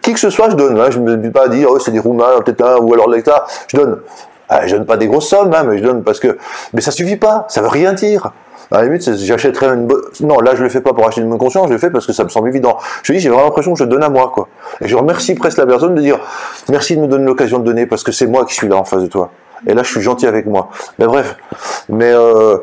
[0.00, 0.80] qui que ce soit, je donne.
[0.80, 3.10] Hein, je me dis pas à dire, oh, c'est des Roumains, peut-être un, ou alors
[3.10, 3.44] l'État.
[3.68, 4.00] Je donne.
[4.48, 6.38] Ah, je donne pas des grosses sommes, hein, mais je donne parce que.
[6.72, 8.32] Mais ça suffit pas, ça veut rien dire.
[8.72, 10.02] À la limite, j'achèterais une bonne.
[10.20, 12.06] Non, là, je le fais pas pour acheter une bonne conscience, je le fais parce
[12.06, 12.76] que ça me semble évident.
[13.02, 14.48] Je dis, j'ai vraiment l'impression que je donne à moi, quoi.
[14.80, 16.18] Et je remercie presque la personne de dire,
[16.68, 18.84] merci de me donner l'occasion de donner parce que c'est moi qui suis là en
[18.84, 19.30] face de toi.
[19.66, 20.68] Et là, je suis gentil avec moi.
[20.98, 21.34] Mais bref,
[21.88, 22.58] mais euh,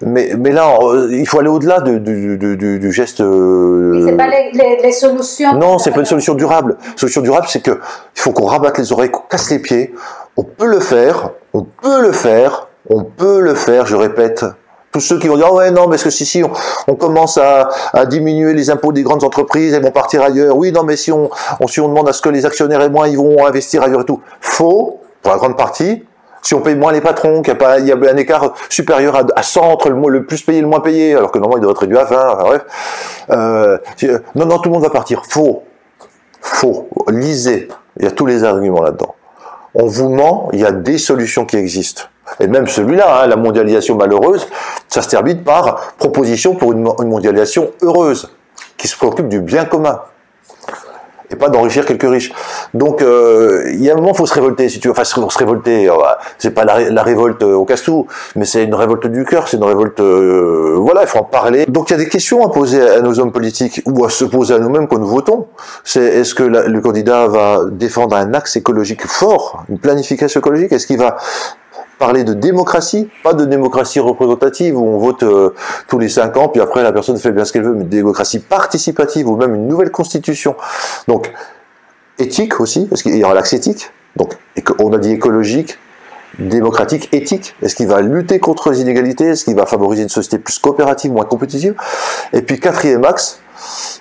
[0.00, 0.78] mais mais là,
[1.10, 3.20] il faut aller au-delà de- du, du, du, du geste.
[3.20, 5.54] euh, C'est pas les, les- les solutions.
[5.58, 6.76] non, c'est pas une solution durable.
[6.96, 7.72] Solution durable, c'est que
[8.16, 9.94] il faut qu'on rabatte les oreilles, qu'on casse les pieds.
[10.38, 13.84] On peut le faire, on peut le faire, on peut le faire.
[13.86, 14.44] Je répète.
[14.98, 16.42] Tous ceux qui vont dire, oh ouais, non, parce que si, si,
[16.88, 17.68] on, commence à,
[18.06, 20.56] diminuer les impôts des grandes entreprises, elles vont partir ailleurs.
[20.56, 21.30] Oui, non, mais si on,
[21.68, 24.04] si on demande à ce que les actionnaires et moins, ils vont investir ailleurs et
[24.04, 24.20] tout.
[24.40, 26.04] Faux, pour la grande partie.
[26.42, 29.44] Si on paye moins les patrons, qu'il y y a un écart supérieur à, à
[29.44, 31.74] 100 entre le, le plus payé et le moins payé, alors que normalement il devrait
[31.74, 32.62] être réduit à 20, enfin, bref.
[33.30, 35.22] Euh, si- non, non, tout le monde va partir.
[35.28, 35.62] Faux.
[36.40, 36.88] Faux.
[37.06, 37.68] Lisez.
[37.98, 39.14] Il y a tous les arguments là-dedans.
[39.76, 42.02] On vous ment, il y a des solutions qui existent.
[42.40, 44.46] Et même celui-là, hein, la mondialisation malheureuse,
[44.88, 48.30] ça se termine par proposition pour une, mo- une mondialisation heureuse,
[48.76, 50.00] qui se préoccupe du bien commun.
[51.30, 52.32] Et pas d'enrichir quelques riches.
[52.72, 54.92] Donc, euh, il y a un moment, il faut se révolter, si tu veux.
[54.92, 55.94] Enfin, se, révolter, euh,
[56.38, 59.46] c'est pas la, ré- la révolte euh, au casse-tout, mais c'est une révolte du cœur,
[59.46, 60.00] c'est une révolte...
[60.00, 61.66] voilà, il faut en parler.
[61.66, 64.24] Donc, il y a des questions à poser à nos hommes politiques, ou à se
[64.24, 65.48] poser à nous-mêmes quand nous votons.
[65.84, 70.72] C'est est-ce que le candidat va défendre un axe écologique fort, une planification écologique?
[70.72, 71.18] Est-ce qu'il va
[71.98, 75.50] parler de démocratie, pas de démocratie représentative où on vote euh,
[75.88, 77.88] tous les cinq ans, puis après la personne fait bien ce qu'elle veut, mais de
[77.88, 80.54] démocratie participative ou même une nouvelle constitution.
[81.08, 81.32] Donc,
[82.18, 83.90] éthique aussi, parce qu'il y aura l'axe éthique.
[84.16, 84.34] Donc,
[84.78, 85.78] on a dit écologique,
[86.38, 87.54] démocratique, éthique.
[87.62, 89.26] Est-ce qu'il va lutter contre les inégalités?
[89.26, 91.74] Est-ce qu'il va favoriser une société plus coopérative, moins compétitive?
[92.32, 93.40] Et puis, quatrième axe,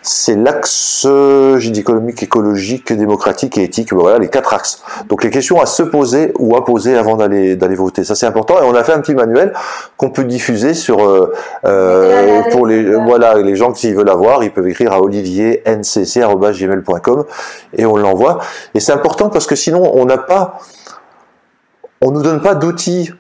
[0.02, 3.94] c'est l'axe, euh, j'ai dit économique, écologique, démocratique et éthique.
[3.94, 4.82] Voilà les quatre axes.
[5.10, 8.04] Donc les questions à se poser ou à poser avant d'aller d'aller voter.
[8.04, 8.60] Ça c'est important.
[8.62, 9.54] Et on a fait un petit manuel
[9.98, 11.34] qu'on peut diffuser sur euh,
[11.66, 17.26] euh, pour les voilà les gens qui veulent avoir, ils peuvent écrire à olivier.ncc@gmail.com
[17.74, 18.40] et on l'envoie.
[18.74, 20.60] Et c'est important parce que sinon on n'a pas,
[22.02, 23.12] on nous donne pas d'outils.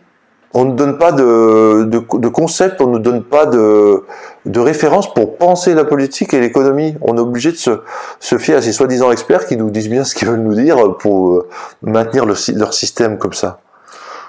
[0.53, 4.03] On ne donne pas de, de, de concept, on ne donne pas de,
[4.45, 6.95] de référence pour penser la politique et l'économie.
[7.01, 7.81] On est obligé de se,
[8.19, 10.95] se fier à ces soi-disant experts qui nous disent bien ce qu'ils veulent nous dire
[10.97, 11.49] pour euh,
[11.81, 13.59] maintenir le leur système comme ça.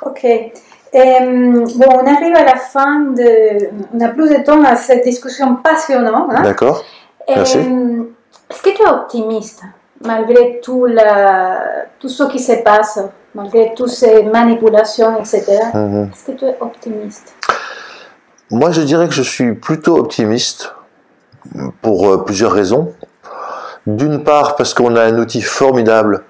[0.04, 0.24] Ok.
[0.24, 3.68] Euh, bon, on arrive à la fin de.
[3.94, 6.30] On n'a plus de temps à cette discussion passionnante.
[6.30, 6.42] hein.
[6.42, 6.82] D'accord
[7.28, 7.58] Merci.
[7.58, 8.02] Euh,
[8.50, 9.62] Est-ce que tu es optimiste?
[10.04, 11.60] Malgré tout, la,
[11.98, 13.00] tout ce qui se passe,
[13.34, 15.44] malgré toutes ces manipulations, etc.
[15.74, 16.10] Mhm.
[16.12, 17.34] Est-ce que tu es optimiste?
[18.50, 20.74] Moi, je dirais que je suis plutôt optimiste
[21.82, 22.92] pour euh, plusieurs raisons.
[23.86, 26.24] D'une part, parce qu'on a un outil formidable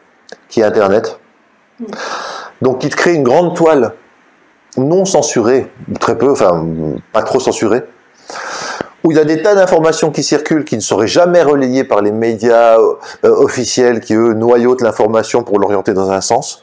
[0.49, 1.19] qui est Internet.
[2.63, 3.95] Donc, il te crée une grande toile
[4.77, 6.65] non censurée, très peu, enfin,
[7.13, 7.85] pas trop censurée,
[9.09, 12.03] où il y a des tas d'informations qui circulent qui ne seraient jamais relayées par
[12.03, 12.95] les médias euh,
[13.25, 16.61] officiels qui, eux, noyautent l'information pour l'orienter dans un sens.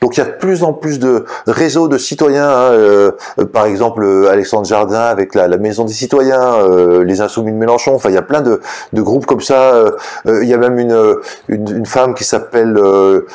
[0.00, 3.44] Donc il y a de plus en plus de réseaux de citoyens, hein, euh, euh,
[3.44, 7.94] par exemple euh, Alexandre Jardin avec la, Maison des citoyens, euh, les Insoumis de Mélenchon,
[7.94, 8.62] enfin il y a plein de,
[8.94, 9.74] groupes comme ça.
[9.74, 9.90] euh,
[10.26, 11.18] euh, il y a même une,
[11.48, 13.26] une, femme qui s'appelle euh,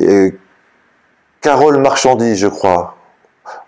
[0.00, 0.30] euh,
[1.40, 2.94] Carole Marchandis, je crois.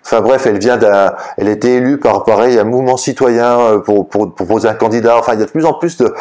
[0.07, 4.33] Enfin bref, elle vient d'un, elle élue par pareil un mouvement citoyen euh, pour, pour,
[4.33, 5.19] proposer un candidat.
[5.19, 6.15] Enfin, il y a de plus en plus de,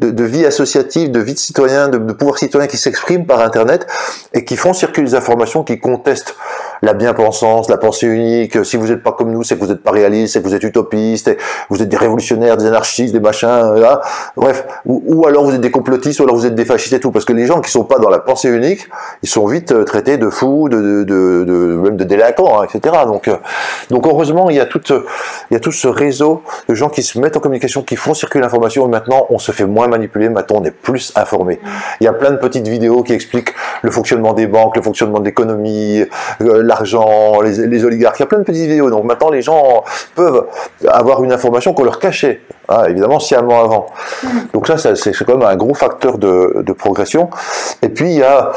[0.00, 3.86] de vie associative, de vie de citoyen, de, de pouvoir citoyen qui s'expriment par Internet
[4.34, 6.36] et qui font circuler des informations qui contestent
[6.82, 8.64] la bien-pensance, la pensée unique.
[8.64, 10.54] Si vous n'êtes pas comme nous, c'est que vous n'êtes pas réaliste, c'est que vous
[10.54, 11.36] êtes utopiste, et
[11.68, 14.00] vous êtes des révolutionnaires, des anarchistes, des machins, euh, là.
[14.36, 14.64] bref.
[14.86, 17.10] Ou, ou alors vous êtes des complotistes, ou alors vous êtes des fascistes et tout.
[17.10, 18.88] Parce que les gens qui sont pas dans la pensée unique,
[19.22, 22.66] ils sont vite euh, traités de fous, de, de, de, de- même de délinquants, hein,
[22.72, 22.94] etc.
[23.06, 23.36] Donc, euh,
[23.90, 25.04] donc heureusement, il y a tout, euh,
[25.50, 28.14] il y a tout ce réseau de gens qui se mettent en communication, qui font
[28.14, 28.86] circuler l'information.
[28.86, 30.28] Et maintenant, on se fait moins manipuler.
[30.28, 31.60] Maintenant, on est plus informé.
[32.00, 33.52] Il y a plein de petites vidéos qui expliquent
[33.82, 36.04] le fonctionnement des banques, le fonctionnement de l'économie,
[36.40, 38.18] euh, l'argent, les, oligarques.
[38.18, 38.90] Il y a plein de petites vidéos.
[38.90, 40.46] Donc maintenant, les gens peuvent
[40.86, 42.40] avoir une information qu'on leur cachait.
[42.68, 43.86] Ah, évidemment, sciemment avant.
[44.54, 47.28] Donc ça, c'est quand même un gros facteur de, progression.
[47.82, 48.52] Et puis, il y a,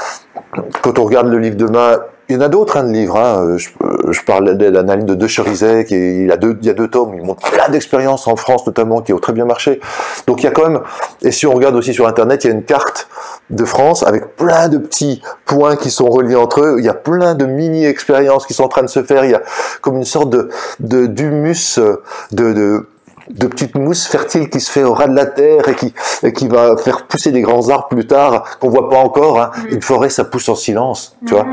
[0.82, 1.98] quand on regarde le livre demain,
[2.30, 3.18] il y en a d'autres, hein, de livres.
[3.18, 3.58] Hein.
[3.58, 3.70] Je,
[4.12, 7.50] je parle de l'analyse de De Cherizet, qui il y a deux tomes, il montre
[7.52, 9.82] plein d'expériences en France notamment, qui ont très bien marché.
[10.28, 10.82] Donc il y a quand même,
[11.22, 13.08] et si on regarde aussi sur Internet, il y a une carte
[13.50, 16.76] de France avec plein de petits points qui sont reliés entre eux.
[16.80, 19.26] Il y a plein de mini-expériences qui sont en train de se faire.
[19.26, 19.42] Il y a
[19.82, 22.88] comme une sorte de de- d'humus, euh, de, de,
[23.30, 26.34] de petite mousse fertile qui se fait au ras de la terre et qui, et
[26.34, 29.40] qui va faire pousser des grands arbres plus tard qu'on voit pas encore.
[29.42, 29.52] hein.
[29.70, 31.46] Une forêt, ça pousse en silence, tu vois.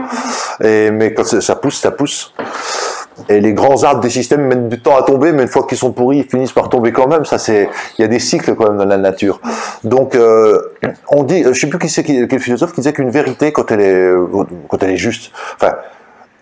[0.62, 2.32] Et, mais quand ça pousse, ça pousse.
[3.28, 5.78] Et les grands arbres des systèmes mettent du temps à tomber, mais une fois qu'ils
[5.78, 7.24] sont pourris, ils finissent par tomber quand même.
[7.24, 7.68] Ça, c'est,
[7.98, 9.40] il y a des cycles quand même dans la nature.
[9.84, 10.60] Donc, euh,
[11.08, 13.80] on dit, je sais plus qui c'est, quel philosophe qui disait qu'une vérité, quand elle
[13.80, 14.12] est,
[14.68, 15.74] quand elle est juste, enfin,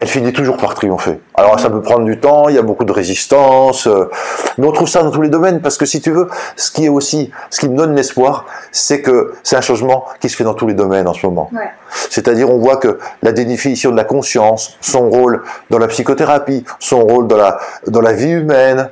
[0.01, 1.19] elle finit toujours par triompher.
[1.35, 4.09] Alors ça peut prendre du temps, il y a beaucoup de résistance, euh,
[4.57, 6.85] mais on trouve ça dans tous les domaines parce que si tu veux, ce qui
[6.85, 10.45] est aussi, ce qui me donne l'espoir, c'est que c'est un changement qui se fait
[10.45, 11.51] dans tous les domaines en ce moment.
[11.53, 11.71] Ouais.
[12.11, 17.01] C'est-à-dire on voit que la définition de la conscience, son rôle dans la psychothérapie, son
[17.01, 18.91] rôle dans la, dans la vie humaine,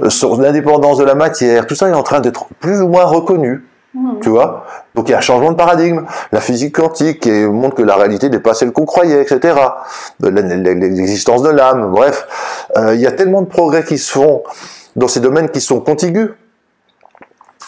[0.00, 3.04] euh, son l'indépendance de la matière, tout ça est en train d'être plus ou moins
[3.04, 3.62] reconnu.
[3.96, 4.20] Mhm.
[4.20, 4.64] Tu vois?
[4.94, 6.04] Donc il y a un changement de paradigme.
[6.32, 9.54] La physique quantique montre que la réalité n'est pas celle qu'on croyait, etc.
[10.20, 12.26] La- L'existence de l'âme, bref.
[12.76, 14.42] Euh, il y a tellement de progrès qui se font
[14.96, 16.30] dans ces domaines qui sont contigus.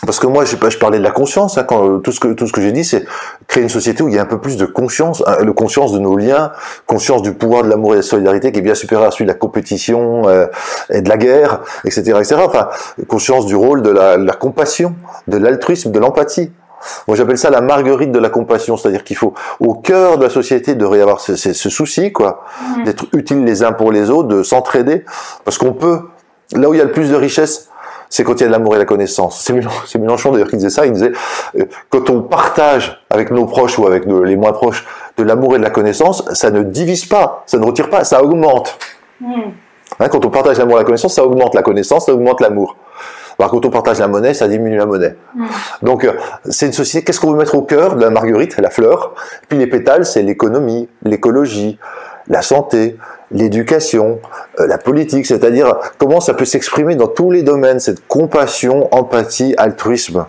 [0.06, 2.28] Parce que moi, je, je parlais de la conscience, hein, quand, euh, tout ce que,
[2.28, 3.04] tout ce que j'ai dit, c'est
[3.48, 5.98] créer une société où il y a un peu plus de conscience, le conscience de
[5.98, 6.52] nos liens,
[6.86, 9.24] conscience du pouvoir de l'amour et de la solidarité qui est bien supérieur à celui
[9.24, 10.46] de la compétition euh,
[10.90, 12.36] et de la guerre, etc., etc.
[12.44, 12.68] Enfin,
[13.08, 14.94] conscience du rôle de la, la compassion,
[15.26, 16.52] de l'altruisme, de l'empathie.
[17.08, 20.30] Moi, j'appelle ça la marguerite de la compassion, c'est-à-dire qu'il faut, au cœur de la
[20.30, 22.44] société, devrait y avoir ce, ce, ce souci, quoi,
[22.76, 22.84] Mhm.
[22.84, 25.04] d'être utiles les uns pour les autres, de s'entraider,
[25.44, 25.98] parce qu'on peut,
[26.54, 27.68] là où il y a le plus de richesse,
[28.08, 29.40] c'est quand il y a de l'amour et la connaissance.
[29.86, 31.12] C'est Mélenchon, d'ailleurs qui disait ça, il disait,
[31.58, 34.86] euh, quand on partage avec nos proches ou avec les moins proches
[35.16, 38.22] de l'amour et de la connaissance, ça ne divise pas, ça ne retire pas, ça
[38.22, 38.78] augmente.
[39.20, 39.52] Mhm.
[40.00, 42.76] Hein, quand on partage l'amour et la connaissance, ça augmente la connaissance, ça augmente l'amour.
[43.38, 45.16] Alors quand on partage la monnaie, ça diminue la monnaie.
[45.82, 46.12] Donc euh,
[46.48, 49.14] c'est une société, qu'est-ce qu'on veut mettre au cœur de la marguerite, la fleur
[49.48, 51.78] Puis les pétales, c'est l'économie, l'écologie,
[52.26, 52.96] la santé,
[53.30, 54.20] l'éducation,
[54.60, 59.54] euh, la politique, c'est-à-dire comment ça peut s'exprimer dans tous les domaines, cette compassion, empathie,
[59.56, 60.26] altruisme.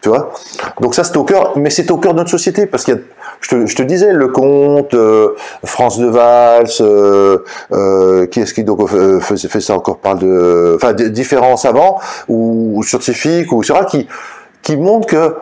[0.00, 0.32] Tu vois?
[0.80, 2.96] Donc ça c'est au cœur, mais c'est au cœur de notre société parce qu'il y
[2.96, 3.00] a,
[3.40, 7.38] je te, je te disais, le comte, euh, France de Valls, euh,
[7.72, 11.98] euh, qui est-ce qui donc euh, fait, fait ça encore parle de, enfin différents savants
[12.28, 13.80] ou, ou scientifiques ou etc.
[13.90, 14.08] qui
[14.62, 15.34] qui montrent que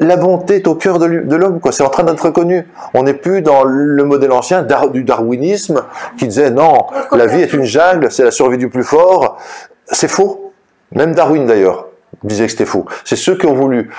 [0.00, 1.70] la bonté est au cœur de l'homme, quoi.
[1.72, 2.66] C'est en train d'être reconnu.
[2.94, 5.82] On n'est plus dans le modèle ancien dar- du darwinisme
[6.18, 9.38] qui disait non, la vie est une jungle, c'est la survie du plus fort.
[9.86, 10.52] C'est faux.
[10.92, 11.86] Même Darwin d'ailleurs
[12.22, 12.86] disait que c'était faux.
[13.04, 13.90] C'est ceux qui ont voulu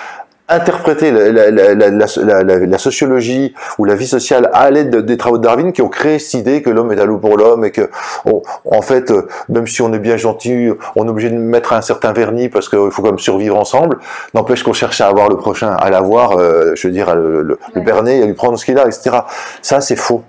[0.48, 5.44] interpréter la, la, la, la, sociologie ou la vie sociale à l'aide des travaux de
[5.44, 7.90] Darwin qui ont créé cette idée que l'homme est à l'eau pour l'homme et que,
[8.26, 9.12] en fait,
[9.50, 12.70] même si on est bien gentil, on est obligé de mettre un certain vernis parce
[12.70, 13.98] qu'il faut comme survivre ensemble.
[14.36, 17.42] N'empêche qu'on cherche à avoir le prochain, à l'avoir, euh, je veux dire, à le,
[17.42, 19.18] le, le berner, à lui prendre ce qu'il a, etc.
[19.64, 20.24] Ça, c'est faux.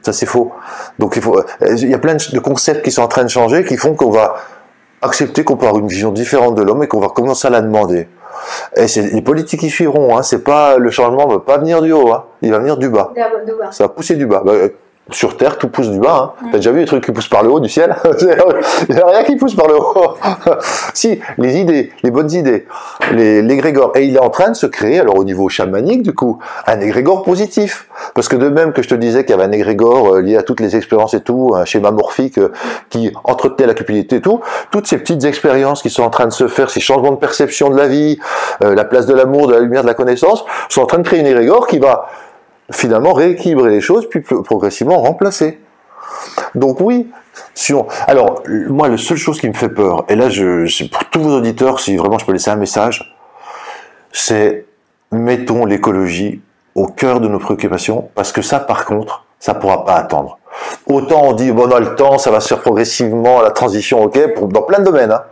[0.00, 0.52] Ça, c'est faux.
[0.98, 3.64] Donc, il faut, il y a plein de concepts qui sont en train de changer
[3.64, 4.34] qui font qu'on va
[5.02, 7.60] accepter qu'on peut avoir une vision différente de l'homme et qu'on va commencer à la
[7.60, 8.08] demander.
[8.76, 10.22] Et c'est les politiques qui suivront, hein.
[10.22, 12.24] c'est pas le changement va pas venir du haut, hein.
[12.42, 13.12] il va venir du bas.
[13.70, 14.42] Ça va pousser du bas.
[14.44, 14.52] Bah,
[15.10, 16.34] sur Terre, tout pousse du bas.
[16.40, 16.46] Hein.
[16.52, 17.96] T'as déjà vu les trucs qui poussent par le haut du ciel?
[18.88, 20.14] Il n'y a rien qui pousse par le haut.
[20.94, 22.66] si, les idées, les bonnes idées,
[23.12, 23.92] les, l'égrégore.
[23.96, 26.80] Et il est en train de se créer, alors au niveau chamanique, du coup, un
[26.80, 27.88] égrégore positif.
[28.14, 30.36] Parce que de même que je te disais qu'il y avait un égrégore euh, lié
[30.36, 32.52] à toutes les expériences et tout, un schéma morphique euh,
[32.88, 34.40] qui entretenait la cupidité et tout,
[34.70, 37.70] toutes ces petites expériences qui sont en train de se faire, ces changements de perception
[37.70, 38.18] de la vie,
[38.62, 41.06] euh, la place de l'amour, de la lumière, de la connaissance, sont en train de
[41.06, 42.06] créer une égrégore qui va
[42.70, 45.58] finalement rééquilibrer les choses, puis progressivement remplacer.
[46.54, 47.10] Donc oui,
[47.70, 47.86] on...
[48.06, 51.36] alors moi la seule chose qui me fait peur, et là je, pour tous vos
[51.36, 53.16] auditeurs, si vraiment je peux laisser un message,
[54.12, 54.66] c'est
[55.10, 56.42] mettons l'écologie
[56.74, 60.38] au cœur de nos préoccupations, parce que ça par contre, ça pourra pas attendre.
[60.86, 64.02] Autant on dit bon on a le temps, ça va se faire progressivement, la transition,
[64.02, 65.12] ok, dans plein de domaines.
[65.12, 65.22] Hein.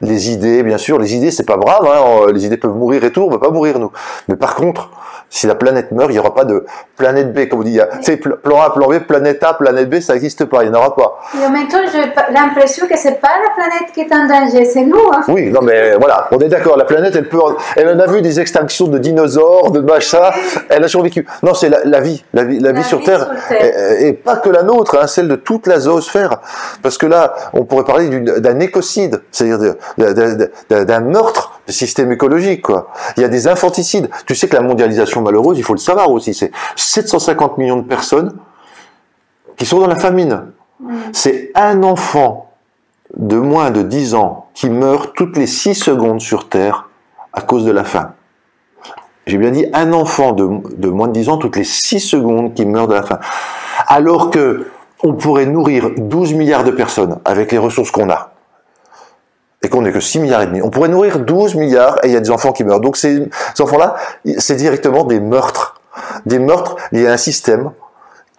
[0.00, 3.12] Les idées, bien sûr, les idées c'est pas grave, hein, les idées peuvent mourir et
[3.12, 3.92] tout, on ne peut pas mourir nous.
[4.28, 4.90] Mais par contre,
[5.34, 6.64] si la planète meurt, il n'y aura pas de
[6.96, 7.80] planète B, comme on dit.
[8.02, 10.78] C'est plan A, plan B, planète A, planète B, ça n'existe pas, il n'y en
[10.78, 11.18] aura pas.
[11.36, 14.64] Mais en même temps, j'ai l'impression que c'est pas la planète qui est en danger,
[14.64, 15.10] c'est nous.
[15.12, 15.22] Hein.
[15.26, 17.40] Oui, non mais voilà, on est d'accord, la planète, elle peut...
[17.74, 20.30] Elle en a vu des extinctions de dinosaures, de machin,
[20.68, 21.26] elle a survécu.
[21.42, 23.28] Non, c'est la, vie, la vie, la, vie, sur Terre,
[23.98, 26.42] Et, pas que la nôtre, hein, celle de toute la zoosphère.
[26.80, 29.74] Parce que là, on pourrait parler d'un écocide, c'est-à-dire
[30.68, 32.92] d'un meurtre du système écologique, quoi.
[33.16, 34.10] Il y a des infanticides.
[34.26, 37.82] Tu sais que la mondialisation malheureuse, il faut le savoir aussi, c'est 750 millions de
[37.82, 38.36] personnes
[39.56, 40.46] qui sont dans la famine.
[40.80, 40.94] Mm.
[41.12, 42.50] C'est un enfant
[43.16, 46.88] de moins de 10 ans qui meurt toutes les 6 secondes sur Terre
[47.32, 48.12] à cause de la faim.
[49.26, 52.54] J'ai bien dit un enfant de, de, moins de 10 ans toutes les 6 secondes
[52.54, 53.18] qui meurt de la faim.
[53.86, 54.66] Alors que
[55.02, 58.33] on pourrait nourrir 12 milliards de personnes avec les ressources qu'on a
[59.74, 60.62] qu'on n'est que 6 milliards et demi.
[60.62, 62.80] On pourrait nourrir 12 milliards et il y a des enfants qui meurent.
[62.80, 63.96] Donc ces, enfants-là,
[64.38, 65.80] c'est directement des meurtres.
[66.26, 67.72] Des meurtres liés à un système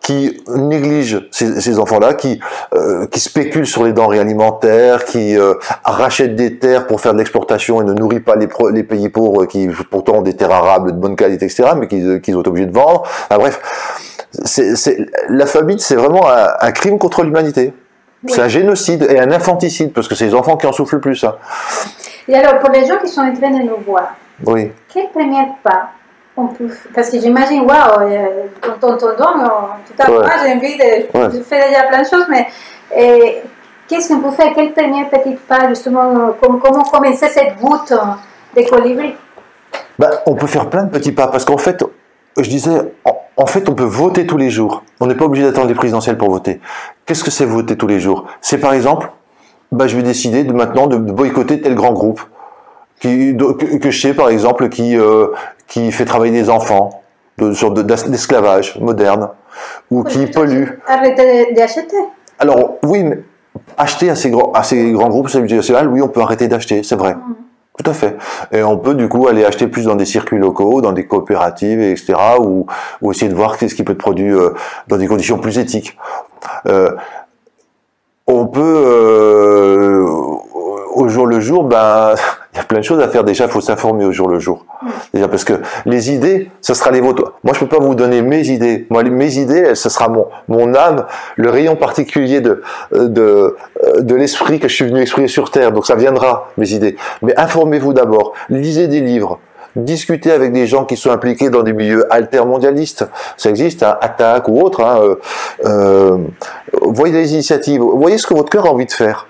[0.01, 2.39] qui néglige ces, enfants-là, qui,
[2.75, 7.17] euh, qui spéculent sur les denrées alimentaires, qui euh, rachètent des terres pour faire de
[7.17, 10.97] l'exportation et ne nourrit pas les, pays pauvres qui pourtant ont des terres arables de
[10.97, 13.03] bonne qualité, etc., mais qu'ils qui sont obligés de vendre.
[13.31, 13.59] bref,
[15.29, 17.73] la famine, c'est vraiment un crime contre l'humanité.
[18.27, 21.01] C'est un génocide et un infanticide, parce que c'est les enfants qui en souffrent le
[21.01, 21.23] plus.
[21.23, 21.35] Hein.
[22.27, 24.15] Et alors, pour les gens qui sont en train de nous voir,
[24.45, 24.71] oui.
[24.93, 25.91] quel premier pas
[26.37, 30.77] on peut Parce que j'imagine, waouh, euh, en t'entendant, en tout cas, moi, j'ai envie
[30.77, 31.37] de.
[31.37, 32.47] Je fais déjà plein de choses, mais.
[33.87, 34.51] Qu'est-ce qu'on peut faire?
[34.55, 37.93] Quel premier petit pas, justement Comment, comment commencer cette goutte
[38.55, 39.15] de colibri
[39.99, 41.83] ben, On peut faire plein de petits pas, parce qu'en fait,
[42.37, 42.93] je disais,
[43.37, 44.83] en fait, on peut voter tous les jours.
[44.99, 46.59] On n'est pas obligé d'attendre les présidentielles pour voter.
[47.05, 48.25] Qu'est-ce que c'est voter tous les jours?
[48.41, 49.11] C'est par exemple,
[49.71, 52.21] bah, je vais décider de maintenant de boycotter tel grand groupe
[52.99, 53.35] qui,
[53.81, 55.27] que, je sais par exemple qui euh,
[55.67, 57.01] qui fait travailler des enfants
[57.37, 59.29] de sorte d'esclavage moderne
[59.91, 60.65] ou qui pollue.
[60.87, 61.97] Arrêter d'acheter.
[62.39, 63.19] Alors oui, mais
[63.77, 67.15] acheter à ces grands à ces grands groupes, oui, on peut arrêter d'acheter, c'est vrai.
[67.15, 67.35] Mmh.
[67.77, 68.15] Tout à fait.
[68.51, 71.81] Et on peut du coup aller acheter plus dans des circuits locaux, dans des coopératives,
[71.81, 72.65] etc., ou,
[73.01, 74.51] ou essayer de voir ce qui peut être produit euh,
[74.87, 75.97] dans des conditions plus éthiques.
[76.67, 76.91] Euh,
[78.27, 80.05] on peut euh,
[80.95, 82.15] au jour le jour, ben
[82.55, 83.25] il y a plein de choses à faire.
[83.25, 84.65] Déjà, il faut s'informer au jour le jour.
[85.13, 85.53] Déjà parce que
[85.85, 87.33] les idées, ce sera les vôtres.
[87.43, 88.87] Moi, je peux pas vous donner mes idées.
[88.89, 93.57] Moi, mes idées, ce sera mon mon âme, le rayon particulier de de
[93.99, 95.73] de l'esprit que je suis venu exprimer sur terre.
[95.73, 96.95] Donc, ça viendra mes idées.
[97.21, 98.33] Mais informez-vous d'abord.
[98.49, 99.39] Lisez des livres
[99.75, 104.47] discuter avec des gens qui sont impliqués dans des milieux altermondialistes, ça existe, hein, attaque
[104.47, 104.81] ou autre.
[104.81, 105.15] Hein, euh,
[105.65, 106.17] euh,
[106.81, 109.27] voyez les initiatives, voyez ce que votre cœur a envie de faire.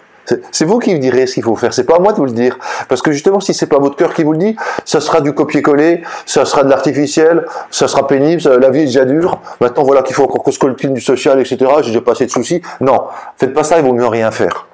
[0.52, 2.26] C'est vous qui me direz ce qu'il faut faire, c'est pas à moi de vous
[2.26, 2.58] le dire.
[2.90, 5.34] Parce que justement, si c'est pas votre cœur qui vous le dit, ça sera du
[5.34, 9.40] copier-coller, ça sera de l'artificiel, ça sera pénible, la vie est déjà dure.
[9.62, 11.58] Maintenant, voilà qu'il faut encore qu'on se du social, etc.
[11.82, 12.62] J'ai déjà passé de soucis.
[12.82, 13.04] Non,
[13.38, 14.68] faites pas ça, il vaut mieux rien faire.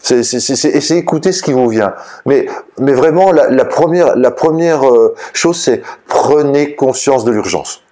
[0.00, 1.94] C'est essayer d'écouter ce qui vous vient.
[2.26, 2.46] Mais,
[2.78, 7.82] mais vraiment, la, première, la première euh, chose, c'est prenez conscience de l'urgence.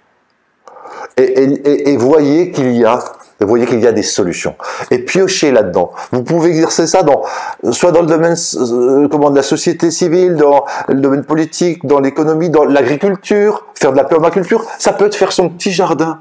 [1.17, 2.99] Et, et, et, voyez qu'il y a
[3.41, 4.55] Vous voyez qu'il y a des solutions.
[4.91, 5.91] Et piochez là-dedans.
[6.11, 7.23] Vous pouvez exercer ça dans,
[7.71, 11.99] soit dans le domaine euh, comment, de la société civile, dans le domaine politique, dans
[11.99, 14.63] l'économie, dans l'agriculture, faire de la permaculture.
[14.79, 16.19] Ça peut être faire son petit jardin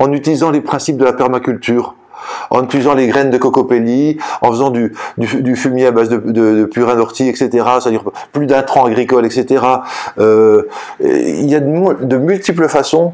[0.00, 1.94] en utilisant les principes de la permaculture
[2.50, 6.64] en utilisant les graines de cocopelli, en faisant du, du, fumier à base de, de,
[6.64, 7.48] purin d'ortie, etc.
[7.80, 9.64] C'est-à-dire plus d'intrants agricoles, etc.
[10.18, 10.62] Euh,
[11.00, 13.12] il y a de, de multiples façons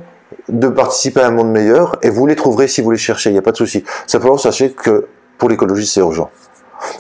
[0.49, 3.33] de participer à un monde meilleur et vous les trouverez si vous les cherchez, il
[3.33, 3.85] n'y a pas de souci.
[4.07, 5.07] Simplement, sachez que
[5.39, 6.31] pour l'écologie, c'est urgent.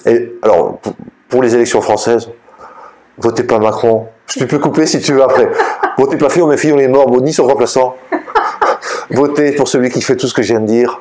[0.06, 0.80] Et alors,
[1.28, 2.28] pour les élections françaises,
[3.18, 4.06] votez pas Macron.
[4.26, 5.48] Tu peux couper si tu veux après.
[5.98, 7.94] Votez pas Fillon, mais Fillon est mort, ni son remplaçant.
[9.10, 11.00] Votez pour celui qui fait tout ce que je viens de dire.